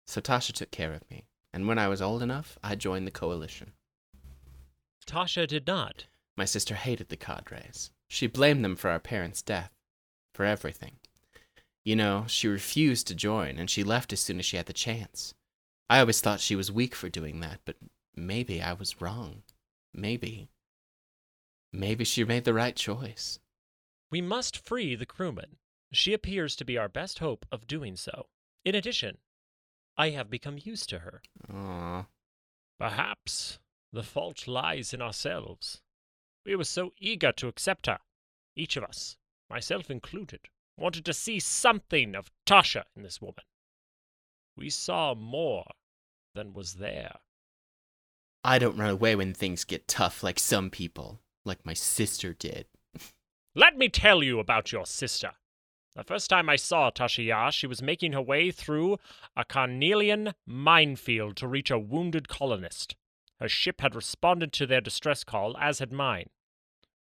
So 0.08 0.22
Tasha 0.22 0.54
took 0.54 0.72
care 0.72 0.94
of 0.94 1.10
me, 1.12 1.26
and 1.54 1.68
when 1.68 1.78
I 1.78 1.88
was 1.88 2.02
old 2.02 2.24
enough, 2.24 2.58
I 2.64 2.76
joined 2.76 3.06
the 3.06 3.12
coalition. 3.12 3.74
Tasha 5.06 5.48
did 5.48 5.68
not. 5.68 6.06
My 6.36 6.46
sister 6.46 6.76
hated 6.76 7.10
the 7.10 7.18
cadres. 7.18 7.92
She 8.08 8.28
blamed 8.28 8.64
them 8.64 8.76
for 8.76 8.90
our 8.90 9.00
parents' 9.00 9.42
death, 9.42 9.72
for 10.34 10.46
everything. 10.46 10.98
You 11.84 11.96
know, 11.96 12.26
she 12.28 12.48
refused 12.48 13.08
to 13.08 13.16
join, 13.16 13.58
and 13.58 13.70
she 13.70 13.84
left 13.84 14.12
as 14.14 14.20
soon 14.20 14.40
as 14.40 14.46
she 14.46 14.58
had 14.58 14.66
the 14.66 14.74
chance. 14.74 15.34
I 15.90 16.00
always 16.00 16.20
thought 16.22 16.40
she 16.40 16.56
was 16.56 16.72
weak 16.72 16.96
for 16.96 17.10
doing 17.10 17.40
that, 17.40 17.62
but 17.66 17.78
maybe 18.16 18.62
I 18.62 18.74
was 18.74 19.02
wrong. 19.02 19.44
Maybe. 19.94 20.50
Maybe 21.72 22.04
she 22.04 22.24
made 22.24 22.44
the 22.44 22.54
right 22.54 22.76
choice. 22.76 23.40
We 24.12 24.22
must 24.22 24.58
free 24.58 24.96
the 24.96 25.06
crewman. 25.06 25.58
She 25.92 26.14
appears 26.14 26.56
to 26.58 26.66
be 26.66 26.78
our 26.78 26.90
best 26.90 27.20
hope 27.20 27.46
of 27.52 27.68
doing 27.68 27.96
so. 27.96 28.28
In 28.66 28.76
addition, 28.76 29.18
I 29.98 30.10
have 30.10 30.30
become 30.30 30.60
used 30.62 30.90
to 30.90 31.00
her. 31.00 31.22
Aw. 31.54 32.06
Perhaps 32.80 33.60
the 33.92 34.04
fault 34.04 34.48
lies 34.48 34.94
in 34.94 35.02
ourselves. 35.02 35.82
We 36.48 36.56
were 36.56 36.64
so 36.64 36.94
eager 36.98 37.34
to 37.34 37.50
accept 37.50 37.88
her. 37.88 38.00
Each 38.56 38.78
of 38.78 38.86
us, 38.86 39.18
myself 39.50 39.92
included, 39.92 40.48
wanted 40.78 41.04
to 41.04 41.14
see 41.14 41.42
something 41.42 42.16
of 42.16 42.32
Tasha 42.46 42.84
in 42.96 43.04
this 43.04 43.22
woman. 43.22 43.44
We 44.56 44.70
saw 44.70 45.14
more 45.14 45.66
than 46.36 46.54
was 46.54 46.76
there. 46.76 47.18
I 48.46 48.60
don't 48.60 48.78
run 48.78 48.92
away 48.92 49.14
when 49.18 49.34
things 49.34 49.66
get 49.66 49.90
tough 49.90 50.24
like 50.24 50.40
some 50.40 50.70
people, 50.70 51.20
like 51.44 51.66
my 51.66 51.74
sister 51.74 52.34
did. 52.34 52.68
Let 53.54 53.78
me 53.78 53.90
tell 53.90 54.24
you 54.24 54.40
about 54.40 54.72
your 54.72 54.86
sister. 54.86 55.32
The 55.98 56.06
first 56.06 56.30
time 56.30 56.48
I 56.48 56.56
saw 56.56 56.92
Tasha, 56.92 57.52
she 57.52 57.68
was 57.68 57.82
making 57.82 58.14
her 58.14 58.22
way 58.22 58.52
through 58.52 59.00
a 59.36 59.44
carnelian 59.44 60.34
minefield 60.46 61.36
to 61.38 61.48
reach 61.48 61.72
a 61.72 61.78
wounded 61.78 62.30
colonist. 62.30 62.96
Her 63.42 63.50
ship 63.50 63.82
had 63.82 63.96
responded 63.96 64.54
to 64.54 64.66
their 64.66 64.82
distress 64.82 65.26
call, 65.26 65.58
as 65.58 65.80
had 65.80 65.92
mine. 65.92 66.30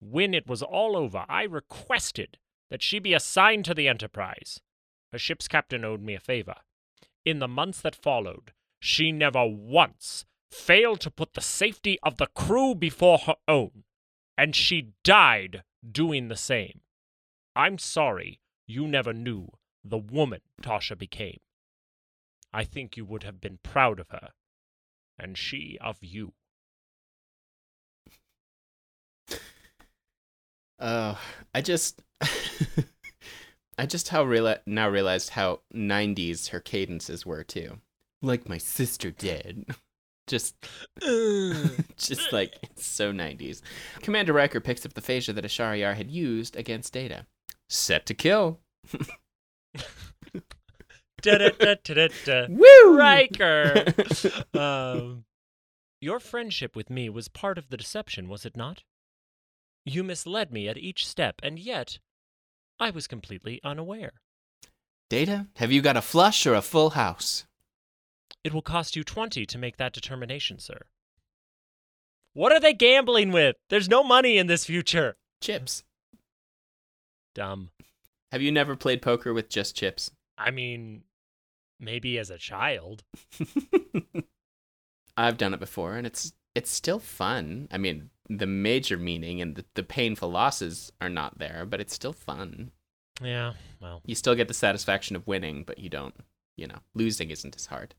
When 0.01 0.35
it 0.35 0.47
was 0.47 0.63
all 0.63 0.97
over, 0.97 1.25
I 1.29 1.43
requested 1.43 2.39
that 2.71 2.83
she 2.83 2.99
be 2.99 3.15
assigned 3.15 3.65
to 3.67 3.75
the 3.75 3.89
Enterprise. 3.89 4.61
Her 5.13 5.19
ship's 5.19 5.49
captain 5.49 5.85
owed 5.85 6.03
me 6.03 6.15
a 6.15 6.21
favor. 6.21 6.57
In 7.25 7.39
the 7.39 7.49
months 7.49 7.81
that 7.83 7.95
followed, 7.95 8.53
she 8.81 9.13
never 9.13 9.47
once 9.47 10.25
failed 10.51 11.01
to 11.01 11.11
put 11.11 11.35
the 11.35 11.41
safety 11.41 11.99
of 12.03 12.17
the 12.17 12.27
crew 12.29 12.75
before 12.75 13.19
her 13.19 13.37
own, 13.47 13.85
and 14.39 14.57
she 14.57 14.93
died 15.05 15.63
doing 15.91 16.29
the 16.29 16.37
same. 16.37 16.81
I'm 17.55 17.79
sorry 17.79 18.41
you 18.67 18.87
never 18.87 19.13
knew 19.13 19.49
the 19.85 19.99
woman 19.99 20.41
Tasha 20.63 20.97
became. 20.97 21.41
I 22.53 22.65
think 22.65 22.97
you 22.97 23.05
would 23.05 23.23
have 23.23 23.41
been 23.41 23.59
proud 23.63 24.01
of 24.01 24.09
her, 24.11 24.31
and 25.19 25.37
she 25.37 25.79
of 25.81 25.99
you. 26.03 26.33
Oh, 30.81 31.21
I 31.55 31.61
just, 31.61 32.01
I 33.79 33.87
just 33.87 34.09
how 34.09 34.25
reala- 34.25 34.61
now 34.67 34.89
realized 34.89 35.31
how 35.31 35.61
'90s 35.75 36.49
her 36.49 36.61
cadences 36.61 37.27
were 37.27 37.45
too, 37.45 37.79
like 38.23 38.49
my 38.49 38.59
sister 38.59 39.11
did. 39.11 39.67
just, 40.27 40.55
just 41.97 42.33
like 42.33 42.55
it's 42.63 42.87
so 42.87 43.13
'90s. 43.13 43.61
Commander 44.01 44.33
Riker 44.33 44.61
picks 44.61 44.87
up 44.87 44.95
the 44.95 45.03
phaser 45.03 45.35
that 45.35 45.45
Ishara 45.45 45.79
Yar 45.81 45.95
had 45.95 46.11
used 46.11 46.57
against 46.57 46.93
Data. 46.95 47.27
Set 47.69 48.07
to 48.07 48.15
kill. 48.15 48.59
Woo! 52.49 52.97
Riker. 52.97 53.85
um, 54.55 55.25
your 56.01 56.19
friendship 56.19 56.75
with 56.75 56.89
me 56.89 57.11
was 57.11 57.29
part 57.29 57.59
of 57.59 57.69
the 57.69 57.77
deception, 57.77 58.29
was 58.29 58.47
it 58.47 58.57
not? 58.57 58.83
You 59.91 60.05
misled 60.05 60.53
me 60.53 60.69
at 60.69 60.79
each 60.79 61.05
step, 61.05 61.41
and 61.43 61.59
yet 61.59 61.99
I 62.79 62.91
was 62.91 63.09
completely 63.09 63.61
unaware. 63.65 64.13
Data, 65.09 65.49
have 65.57 65.73
you 65.73 65.83
got 65.83 65.97
a 65.97 66.01
flush 66.01 66.47
or 66.47 66.55
a 66.55 66.63
full 66.63 66.91
house? 66.91 67.45
It 68.45 68.55
will 68.55 68.63
cost 68.63 68.95
you 68.95 69.03
20 69.03 69.45
to 69.47 69.59
make 69.59 69.79
that 69.79 69.93
determination, 69.93 70.61
sir. 70.61 70.83
What 72.35 72.53
are 72.53 72.61
they 72.61 72.73
gambling 72.73 73.33
with? 73.33 73.57
There's 73.69 73.89
no 73.89 74.05
money 74.05 74.39
in 74.39 74.47
this 74.47 74.65
future. 74.65 75.17
Chips. 75.41 75.83
Dumb. 77.35 77.71
Have 78.31 78.43
you 78.43 78.53
never 78.53 78.77
played 78.77 79.03
poker 79.03 79.35
with 79.35 79.49
just 79.49 79.75
chips? 79.75 80.13
I 80.39 80.53
mean, 80.53 81.03
maybe 81.81 82.17
as 82.17 82.31
a 82.31 82.39
child. 82.39 83.03
I've 85.17 85.37
done 85.37 85.53
it 85.53 85.59
before, 85.59 85.97
and 85.97 86.07
it's 86.07 86.33
it's 86.55 86.71
still 86.71 87.01
fun. 87.01 87.67
I 87.73 87.79
mean, 87.79 88.11
the 88.31 88.47
major 88.47 88.97
meaning 88.97 89.41
and 89.43 89.57
the, 89.57 89.65
the 89.75 89.83
painful 89.83 90.31
losses 90.31 90.93
are 91.01 91.09
not 91.09 91.39
there, 91.39 91.67
but 91.69 91.81
it's 91.81 91.93
still 91.95 92.13
fun. 92.13 92.71
Yeah, 93.23 93.55
well, 93.81 94.01
You 94.07 94.15
still 94.15 94.35
get 94.37 94.49
the 94.49 94.55
satisfaction 94.55 95.17
of 95.17 95.27
winning, 95.27 95.65
but 95.67 95.79
you 95.79 95.91
don't. 95.91 96.15
You 96.57 96.69
know, 96.69 96.79
losing 96.95 97.31
isn't 97.31 97.57
as 97.57 97.67
hard. 97.67 97.95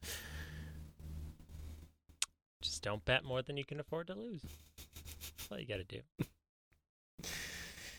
just 2.62 2.82
don't 2.82 3.04
bet 3.06 3.24
more 3.26 3.41
than 3.41 3.58
you 3.58 3.65
can 3.65 3.80
afford 3.80 4.08
to 4.08 4.15
lose. 4.15 4.41
That's 5.38 5.52
all 5.52 5.60
you 5.60 5.65
gotta 5.67 5.84
do. 5.84 6.00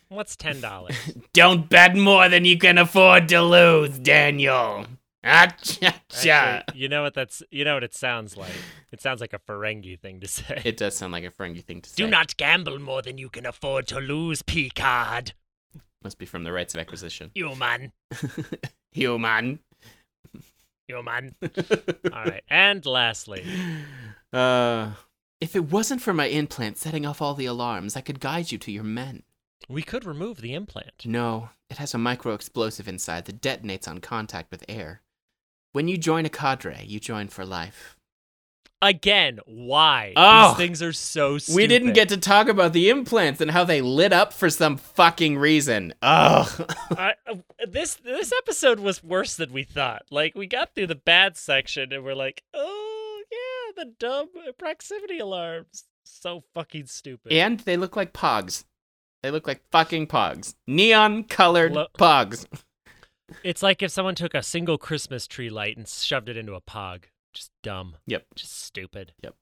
What's 0.08 0.36
ten 0.36 0.60
dollars? 0.60 0.96
Don't 1.32 1.70
bet 1.70 1.96
more 1.96 2.28
than 2.28 2.44
you 2.44 2.58
can 2.58 2.76
afford 2.76 3.28
to 3.30 3.40
lose, 3.40 3.98
Daniel. 3.98 4.84
Actually, 5.24 6.62
you 6.74 6.88
know 6.88 7.02
what 7.02 7.14
that's 7.14 7.42
you 7.50 7.64
know 7.64 7.74
what 7.74 7.84
it 7.84 7.94
sounds 7.94 8.36
like. 8.36 8.52
It 8.90 9.00
sounds 9.00 9.20
like 9.20 9.32
a 9.32 9.38
Ferengi 9.38 9.98
thing 9.98 10.20
to 10.20 10.26
say. 10.28 10.60
It 10.64 10.76
does 10.76 10.96
sound 10.96 11.12
like 11.12 11.24
a 11.24 11.30
Ferengi 11.30 11.62
thing 11.64 11.80
to 11.80 11.88
say. 11.90 11.94
Do 11.96 12.08
not 12.08 12.36
gamble 12.36 12.78
more 12.80 13.02
than 13.02 13.18
you 13.18 13.28
can 13.28 13.46
afford 13.46 13.86
to 13.88 14.00
lose, 14.00 14.42
Picard. 14.42 15.32
Must 16.02 16.18
be 16.18 16.26
from 16.26 16.42
the 16.44 16.50
rights 16.52 16.74
of 16.74 16.80
acquisition. 16.80 17.30
Human. 17.34 17.92
Human. 18.92 19.60
Human. 20.88 21.34
All 22.12 22.24
right. 22.24 22.42
And 22.50 22.84
lastly, 22.84 23.44
Uh, 24.32 24.92
if 25.40 25.54
it 25.54 25.70
wasn't 25.70 26.02
for 26.02 26.12
my 26.12 26.26
implant 26.26 26.78
setting 26.78 27.06
off 27.06 27.20
all 27.22 27.34
the 27.34 27.46
alarms, 27.46 27.96
I 27.96 28.00
could 28.00 28.18
guide 28.20 28.50
you 28.50 28.58
to 28.58 28.72
your 28.72 28.82
men. 28.84 29.22
we 29.68 29.82
could 29.82 30.04
remove 30.04 30.40
the 30.40 30.54
implant. 30.54 31.04
No, 31.04 31.50
it 31.70 31.78
has 31.78 31.94
a 31.94 31.98
micro 31.98 32.34
explosive 32.34 32.88
inside 32.88 33.24
that 33.26 33.40
detonates 33.40 33.86
on 33.86 33.98
contact 34.00 34.50
with 34.50 34.64
air. 34.68 35.02
When 35.72 35.88
you 35.88 35.96
join 35.98 36.26
a 36.26 36.28
cadre, 36.28 36.84
you 36.86 37.00
join 37.00 37.28
for 37.28 37.44
life. 37.46 37.96
Again, 38.82 39.38
why? 39.46 40.12
Oh! 40.16 40.48
These 40.48 40.56
things 40.56 40.82
are 40.82 40.92
so 40.92 41.38
stupid. 41.38 41.56
We 41.56 41.66
didn't 41.68 41.92
get 41.92 42.08
to 42.08 42.16
talk 42.16 42.48
about 42.48 42.72
the 42.72 42.90
implants 42.90 43.40
and 43.40 43.50
how 43.52 43.62
they 43.62 43.80
lit 43.80 44.12
up 44.12 44.32
for 44.32 44.50
some 44.50 44.76
fucking 44.76 45.38
reason. 45.38 45.94
Ugh. 46.02 46.68
Uh, 46.98 47.36
this 47.66 47.94
this 47.94 48.32
episode 48.38 48.78
was 48.80 49.02
worse 49.02 49.36
than 49.36 49.52
we 49.52 49.62
thought. 49.62 50.02
Like 50.10 50.34
we 50.34 50.46
got 50.46 50.74
through 50.74 50.88
the 50.88 50.94
bad 50.94 51.36
section 51.36 51.92
and 51.92 52.04
we're 52.04 52.14
like, 52.14 52.42
oh 52.52 53.22
yeah, 53.30 53.84
the 53.84 53.90
dumb 53.98 54.28
proximity 54.58 55.18
alarms. 55.18 55.84
So 56.04 56.42
fucking 56.54 56.86
stupid. 56.86 57.32
and 57.32 57.60
they 57.60 57.76
look 57.76 57.96
like 57.96 58.12
pogs. 58.12 58.64
They 59.22 59.30
look 59.30 59.46
like 59.46 59.62
fucking 59.70 60.08
pogs. 60.08 60.54
Neon 60.66 61.24
colored 61.24 61.72
Lo- 61.72 61.86
pogs. 61.98 62.46
It's 63.44 63.62
like 63.62 63.82
if 63.82 63.90
someone 63.90 64.14
took 64.14 64.34
a 64.34 64.42
single 64.42 64.78
Christmas 64.78 65.26
tree 65.26 65.50
light 65.50 65.76
and 65.76 65.86
shoved 65.88 66.28
it 66.28 66.36
into 66.36 66.54
a 66.54 66.60
pog. 66.60 67.04
Just 67.34 67.50
dumb. 67.62 67.96
Yep. 68.06 68.26
Just 68.36 68.62
stupid. 68.62 69.12
Yep. 69.22 69.34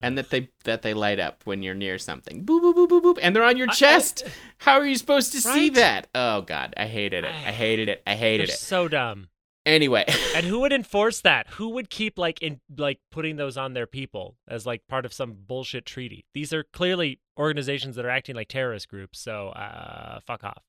And 0.00 0.18
that 0.18 0.30
they 0.30 0.48
that 0.64 0.82
they 0.82 0.92
light 0.92 1.18
up 1.18 1.42
when 1.44 1.62
you're 1.62 1.74
near 1.74 1.98
something. 1.98 2.44
Boop 2.44 2.60
boop 2.60 2.74
boop 2.74 2.88
boop 2.88 3.02
boop. 3.02 3.18
And 3.22 3.34
they're 3.34 3.44
on 3.44 3.56
your 3.56 3.68
I- 3.68 3.72
I- 3.72 3.74
chest. 3.74 4.24
How 4.58 4.78
are 4.78 4.86
you 4.86 4.96
supposed 4.96 5.32
to 5.32 5.40
see 5.40 5.70
that? 5.70 6.08
Oh 6.14 6.42
god, 6.42 6.74
I 6.76 6.86
hated 6.86 7.24
it. 7.24 7.30
I 7.30 7.52
hated 7.52 7.88
it. 7.88 8.02
I 8.06 8.14
hated 8.14 8.48
it. 8.50 8.52
so 8.58 8.88
dumb. 8.88 9.28
Anyway. 9.66 10.04
And 10.34 10.44
who 10.44 10.60
would 10.60 10.72
enforce 10.80 11.22
that? 11.22 11.46
Who 11.52 11.70
would 11.70 11.88
keep 11.88 12.18
like 12.18 12.42
in 12.42 12.60
like 12.76 12.98
putting 13.10 13.36
those 13.36 13.56
on 13.56 13.72
their 13.72 13.86
people 13.86 14.36
as 14.46 14.66
like 14.66 14.86
part 14.88 15.06
of 15.06 15.12
some 15.14 15.36
bullshit 15.46 15.86
treaty? 15.86 16.26
These 16.34 16.52
are 16.52 16.64
clearly 16.64 17.20
organizations 17.38 17.96
that 17.96 18.04
are 18.04 18.10
acting 18.10 18.36
like 18.36 18.48
terrorist 18.48 18.88
groups. 18.88 19.18
So 19.20 19.48
uh, 19.50 20.20
fuck 20.26 20.44
off. 20.44 20.62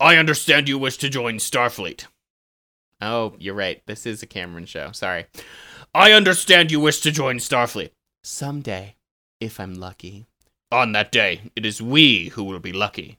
I 0.00 0.16
understand 0.16 0.66
you 0.66 0.78
wish 0.78 0.96
to 0.96 1.10
join 1.10 1.36
Starfleet. 1.36 2.06
Oh, 3.02 3.34
you're 3.38 3.54
right. 3.54 3.82
This 3.84 4.06
is 4.06 4.22
a 4.22 4.26
Cameron 4.26 4.64
show. 4.64 4.92
Sorry. 4.92 5.26
I 5.94 6.12
understand 6.12 6.72
you 6.72 6.80
wish 6.80 7.00
to 7.00 7.10
join 7.10 7.36
Starfleet. 7.36 7.90
Someday, 8.24 8.96
if 9.40 9.60
I'm 9.60 9.74
lucky. 9.74 10.26
On 10.72 10.92
that 10.92 11.12
day, 11.12 11.42
it 11.54 11.66
is 11.66 11.82
we 11.82 12.28
who 12.28 12.44
will 12.44 12.60
be 12.60 12.72
lucky. 12.72 13.18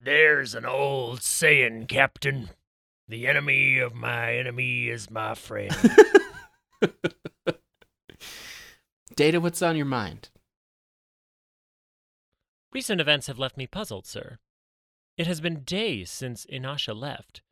There's 0.00 0.54
an 0.54 0.64
old 0.64 1.22
saying, 1.22 1.86
Captain. 1.86 2.50
The 3.08 3.26
enemy 3.26 3.78
of 3.78 3.92
my 3.92 4.36
enemy 4.36 4.88
is 4.88 5.10
my 5.10 5.34
friend. 5.34 5.74
Data, 9.18 9.40
what's 9.40 9.62
on 9.62 9.74
your 9.74 9.84
mind? 9.84 10.30
Recent 12.72 13.00
events 13.00 13.26
have 13.26 13.36
left 13.36 13.56
me 13.56 13.66
puzzled, 13.66 14.06
sir. 14.06 14.38
It 15.16 15.26
has 15.26 15.40
been 15.40 15.64
days 15.64 16.08
since 16.08 16.46
Ishara 16.46 16.94
left, 16.94 17.42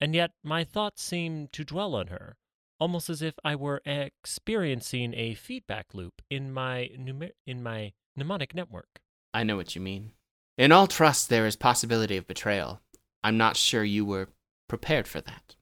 and 0.00 0.14
yet 0.14 0.30
my 0.44 0.62
thoughts 0.62 1.02
seem 1.02 1.48
to 1.48 1.64
dwell 1.64 1.96
on 1.96 2.06
her, 2.06 2.36
almost 2.78 3.10
as 3.10 3.22
if 3.22 3.34
I 3.44 3.56
were 3.56 3.82
experiencing 3.84 5.12
a 5.14 5.34
feedback 5.34 5.94
loop 5.94 6.22
in 6.30 6.52
my 6.52 6.90
numer- 6.96 7.32
in 7.44 7.60
my 7.60 7.92
mnemonic 8.14 8.54
network. 8.54 9.00
I 9.34 9.42
know 9.42 9.56
what 9.56 9.74
you 9.74 9.80
mean. 9.80 10.12
In 10.56 10.70
all 10.70 10.86
trust, 10.86 11.28
there 11.28 11.44
is 11.44 11.56
possibility 11.56 12.18
of 12.18 12.28
betrayal. 12.28 12.82
I'm 13.24 13.36
not 13.36 13.56
sure 13.56 13.82
you 13.82 14.04
were 14.04 14.28
prepared 14.68 15.08
for 15.08 15.20
that. 15.22 15.56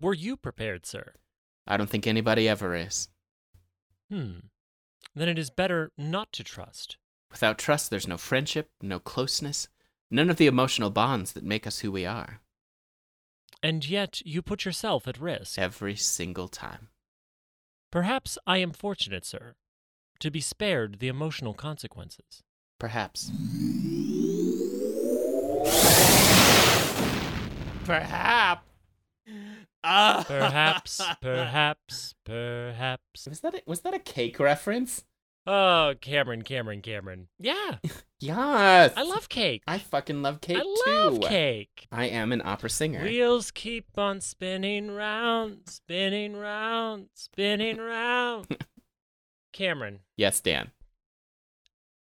Were 0.00 0.14
you 0.14 0.36
prepared, 0.36 0.86
sir? 0.86 1.14
I 1.66 1.76
don't 1.76 1.90
think 1.90 2.06
anybody 2.06 2.48
ever 2.48 2.76
is. 2.76 3.08
Hmm. 4.10 4.38
Then 5.14 5.28
it 5.28 5.38
is 5.38 5.50
better 5.50 5.90
not 5.96 6.32
to 6.32 6.44
trust. 6.44 6.96
Without 7.30 7.58
trust, 7.58 7.90
there's 7.90 8.08
no 8.08 8.16
friendship, 8.16 8.70
no 8.80 8.98
closeness, 8.98 9.68
none 10.10 10.30
of 10.30 10.36
the 10.36 10.46
emotional 10.46 10.90
bonds 10.90 11.32
that 11.32 11.44
make 11.44 11.66
us 11.66 11.80
who 11.80 11.90
we 11.90 12.06
are. 12.06 12.40
And 13.62 13.88
yet 13.88 14.20
you 14.24 14.42
put 14.42 14.64
yourself 14.64 15.08
at 15.08 15.18
risk. 15.18 15.58
Every 15.58 15.96
single 15.96 16.48
time. 16.48 16.88
Perhaps 17.90 18.38
I 18.46 18.58
am 18.58 18.72
fortunate, 18.72 19.24
sir, 19.24 19.54
to 20.20 20.30
be 20.30 20.40
spared 20.40 20.98
the 20.98 21.08
emotional 21.08 21.54
consequences. 21.54 22.42
Perhaps. 22.78 23.32
Perhaps. 27.84 28.62
Ah. 29.88 30.24
Perhaps, 30.26 31.00
perhaps, 31.22 32.14
perhaps. 32.24 33.26
Was 33.28 33.40
that 33.40 33.54
a, 33.54 33.62
was 33.66 33.80
that 33.82 33.94
a 33.94 33.98
cake 33.98 34.38
reference? 34.40 35.04
Oh, 35.48 35.94
Cameron, 36.00 36.42
Cameron, 36.42 36.82
Cameron. 36.82 37.28
Yeah, 37.38 37.76
Yes. 38.18 38.94
I 38.96 39.02
love 39.04 39.28
cake. 39.28 39.62
I 39.68 39.78
fucking 39.78 40.22
love 40.22 40.40
cake 40.40 40.56
too. 40.56 40.76
I 40.88 41.04
love 41.04 41.20
cake. 41.20 41.86
I 41.92 42.06
am 42.06 42.32
an 42.32 42.42
opera 42.44 42.68
singer. 42.70 43.02
Wheels 43.04 43.50
keep 43.52 43.86
on 43.96 44.20
spinning 44.20 44.90
round, 44.90 45.60
spinning 45.66 46.34
round, 46.34 47.08
spinning 47.14 47.76
round. 47.76 48.64
Cameron, 49.52 50.00
yes, 50.16 50.40
Dan. 50.40 50.72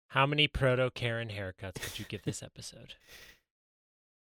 how 0.08 0.26
many 0.26 0.48
proto 0.48 0.90
Karen 0.92 1.30
haircuts 1.30 1.84
would 1.84 2.00
you 2.00 2.06
give 2.08 2.24
this 2.24 2.42
episode? 2.42 2.94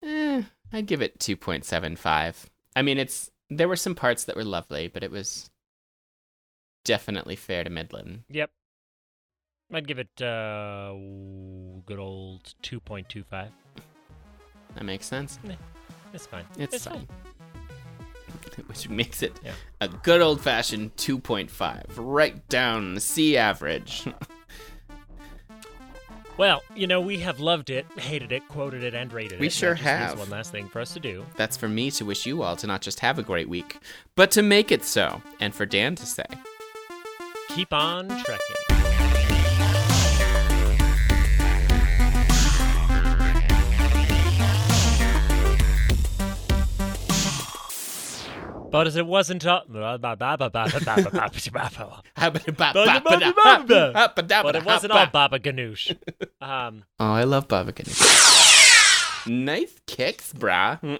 Eh, 0.05 0.43
I'd 0.73 0.87
give 0.87 1.01
it 1.01 1.19
2.75. 1.21 2.47
I 2.75 2.83
mean, 2.83 2.99
it's 2.99 3.31
there 3.59 3.69
were 3.69 3.77
some 3.77 3.95
parts 3.95 4.25
that 4.25 4.37
were 4.37 4.45
lovely, 4.45 4.89
but 4.89 5.03
it 5.03 5.11
was 5.11 5.51
definitely 6.85 7.37
fair 7.37 7.65
to 7.65 7.71
Midland. 7.71 8.25
Yep. 8.29 8.51
I'd 9.73 9.89
give 9.89 9.99
it 9.99 10.21
uh 10.21 10.93
good 11.87 11.99
old 11.99 12.55
2.25. 12.63 13.49
That 14.75 14.85
makes 14.85 15.07
sense. 15.07 15.39
It's 16.13 16.27
fine. 16.27 16.45
It's, 16.59 16.85
fine. 16.85 17.07
fine. 17.07 18.67
which 18.67 18.89
makes 18.89 19.23
it 19.23 19.39
Yeah. 19.45 19.55
a 19.81 19.89
good 19.89 20.21
old 20.21 20.41
fashioned 20.41 20.95
2.5, 20.97 21.85
right 21.97 22.47
down 22.49 22.95
the 22.95 23.01
C 23.01 23.37
average. 23.37 24.07
Well, 26.39 26.63
you 26.75 26.87
know, 26.87 27.01
we 27.01 27.19
have 27.19 27.41
loved 27.41 27.69
it, 27.69 27.87
hated 27.97 28.33
it, 28.33 28.49
quoted 28.49 28.83
it, 28.83 28.95
and 28.95 29.13
rated 29.13 29.35
it. 29.35 29.41
We 29.41 29.51
sure 29.51 29.75
have. 29.75 30.19
One 30.19 30.31
last 30.31 30.51
thing 30.51 30.69
for 30.69 30.81
us 30.81 30.95
to 30.95 31.01
do. 31.01 31.27
That's 31.37 31.57
for 31.57 31.69
me 31.69 31.91
to 31.93 32.05
wish 32.05 32.25
you 32.27 32.43
all 32.43 32.57
to 32.57 32.67
not 32.67 32.81
just 32.81 33.01
have 33.01 33.19
a 33.19 33.23
great 33.23 33.49
week, 33.49 33.79
but 34.17 34.31
to 34.33 34.43
make 34.43 34.73
it 34.73 34.85
so, 34.85 35.21
and 35.41 35.55
for 35.55 35.67
Dan 35.67 35.95
to 35.97 36.07
say. 36.07 36.25
Keep 37.51 37.73
on 37.73 38.09
trekking. 38.09 38.72
But 48.73 48.87
as 48.87 48.97
it 48.97 49.07
wasn't 49.07 49.47
all, 49.47 49.63
but 49.69 49.77
it 54.57 54.65
wasn't 54.65 54.93
all 54.93 55.07
Baba 55.07 55.39
Ganoush. 55.39 55.97
Um, 56.41 56.85
Oh, 56.99 57.13
I 57.13 57.25
love 57.25 57.47
Baba 57.49 57.73
Ganoush. 57.73 59.29
nice 59.29 59.79
kicks, 59.87 60.33
brah. 60.33 60.99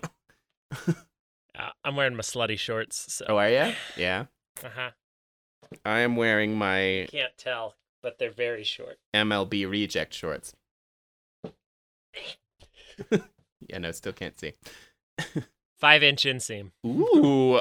uh, 0.87 1.71
I'm 1.85 1.97
wearing 1.97 2.15
my 2.15 2.23
slutty 2.23 2.59
shorts, 2.59 3.13
so 3.13 3.25
Oh, 3.29 3.37
are 3.39 3.49
ya? 3.51 3.73
Yeah. 3.97 4.27
uh-huh. 4.65 4.91
I 5.85 6.01
am 6.01 6.17
wearing 6.17 6.55
my 6.55 7.09
can't 7.11 7.37
tell, 7.39 7.77
but 8.03 8.19
they're 8.19 8.31
very 8.31 8.63
short. 8.65 8.99
MLB 9.15 9.69
reject 9.69 10.13
shorts. 10.15 10.55
yeah, 13.69 13.79
no, 13.79 13.91
still 13.93 14.13
can't 14.13 14.39
see. 14.39 14.53
Five 15.83 16.05
inch 16.05 16.23
inseam. 16.23 16.71
Ooh. 16.87 17.61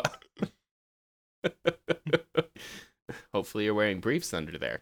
Hopefully, 3.34 3.64
you're 3.64 3.74
wearing 3.74 4.00
briefs 4.00 4.32
under 4.32 4.60
there. 4.60 4.80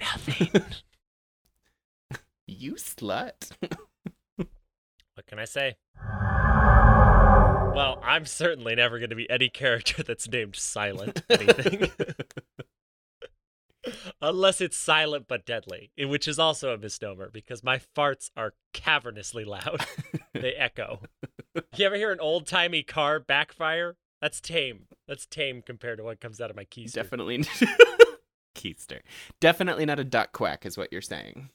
Nothing. 0.00 0.64
you 2.48 2.72
slut. 2.72 3.52
what 4.36 5.26
can 5.28 5.38
I 5.38 5.44
say? 5.44 5.76
Well, 7.76 8.02
I'm 8.02 8.26
certainly 8.26 8.74
never 8.74 8.98
going 8.98 9.10
to 9.10 9.16
be 9.16 9.30
any 9.30 9.48
character 9.48 10.02
that's 10.02 10.28
named 10.28 10.56
Silent 10.56 11.22
anything. 11.30 11.92
Unless 14.20 14.60
it's 14.60 14.76
silent 14.76 15.26
but 15.28 15.46
deadly, 15.46 15.92
which 15.96 16.26
is 16.26 16.38
also 16.38 16.74
a 16.74 16.78
misnomer 16.78 17.30
because 17.30 17.62
my 17.62 17.78
farts 17.78 18.30
are 18.36 18.54
cavernously 18.74 19.46
loud. 19.46 19.86
they 20.34 20.54
echo. 20.54 21.02
You 21.76 21.86
ever 21.86 21.96
hear 21.96 22.10
an 22.10 22.20
old 22.20 22.46
timey 22.46 22.82
car 22.82 23.20
backfire? 23.20 23.96
That's 24.20 24.40
tame. 24.40 24.86
That's 25.06 25.26
tame 25.26 25.62
compared 25.62 25.98
to 25.98 26.04
what 26.04 26.20
comes 26.20 26.40
out 26.40 26.50
of 26.50 26.56
my 26.56 26.64
keister. 26.64 26.94
Definitely. 26.94 27.38
Keister. 28.56 29.00
Definitely 29.40 29.86
not 29.86 30.00
a 30.00 30.04
duck 30.04 30.32
quack, 30.32 30.66
is 30.66 30.76
what 30.76 30.92
you're 30.92 31.00
saying. 31.00 31.50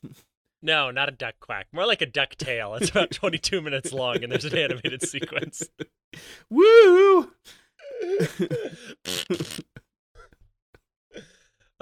No, 0.62 0.90
not 0.90 1.10
a 1.10 1.12
duck 1.12 1.36
quack. 1.42 1.68
More 1.74 1.86
like 1.86 2.02
a 2.02 2.06
duck 2.06 2.36
tail. 2.36 2.76
It's 2.76 2.90
about 2.90 3.12
22 3.12 3.62
minutes 3.62 3.92
long 3.92 4.24
and 4.24 4.32
there's 4.32 4.46
an 4.46 4.58
animated 4.58 5.06
sequence. 5.06 5.68
Woo! 6.50 7.34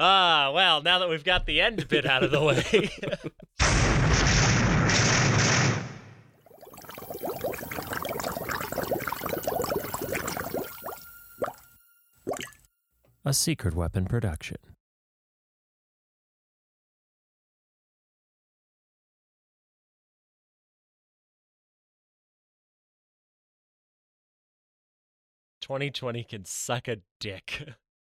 Ah, 0.04 0.50
well, 0.52 0.82
now 0.82 0.98
that 0.98 1.10
we've 1.10 1.24
got 1.24 1.46
the 1.46 1.62
end 1.62 1.88
bit 1.88 2.08
out 2.08 2.24
of 2.24 2.32
the 2.32 2.42
way. 2.42 2.90
A 13.24 13.32
secret 13.32 13.76
weapon 13.76 14.06
production. 14.06 14.58
Twenty 25.62 25.92
twenty 25.92 26.24
can 26.24 26.46
suck 26.46 26.88
a 26.88 26.98
dick. 27.20 27.76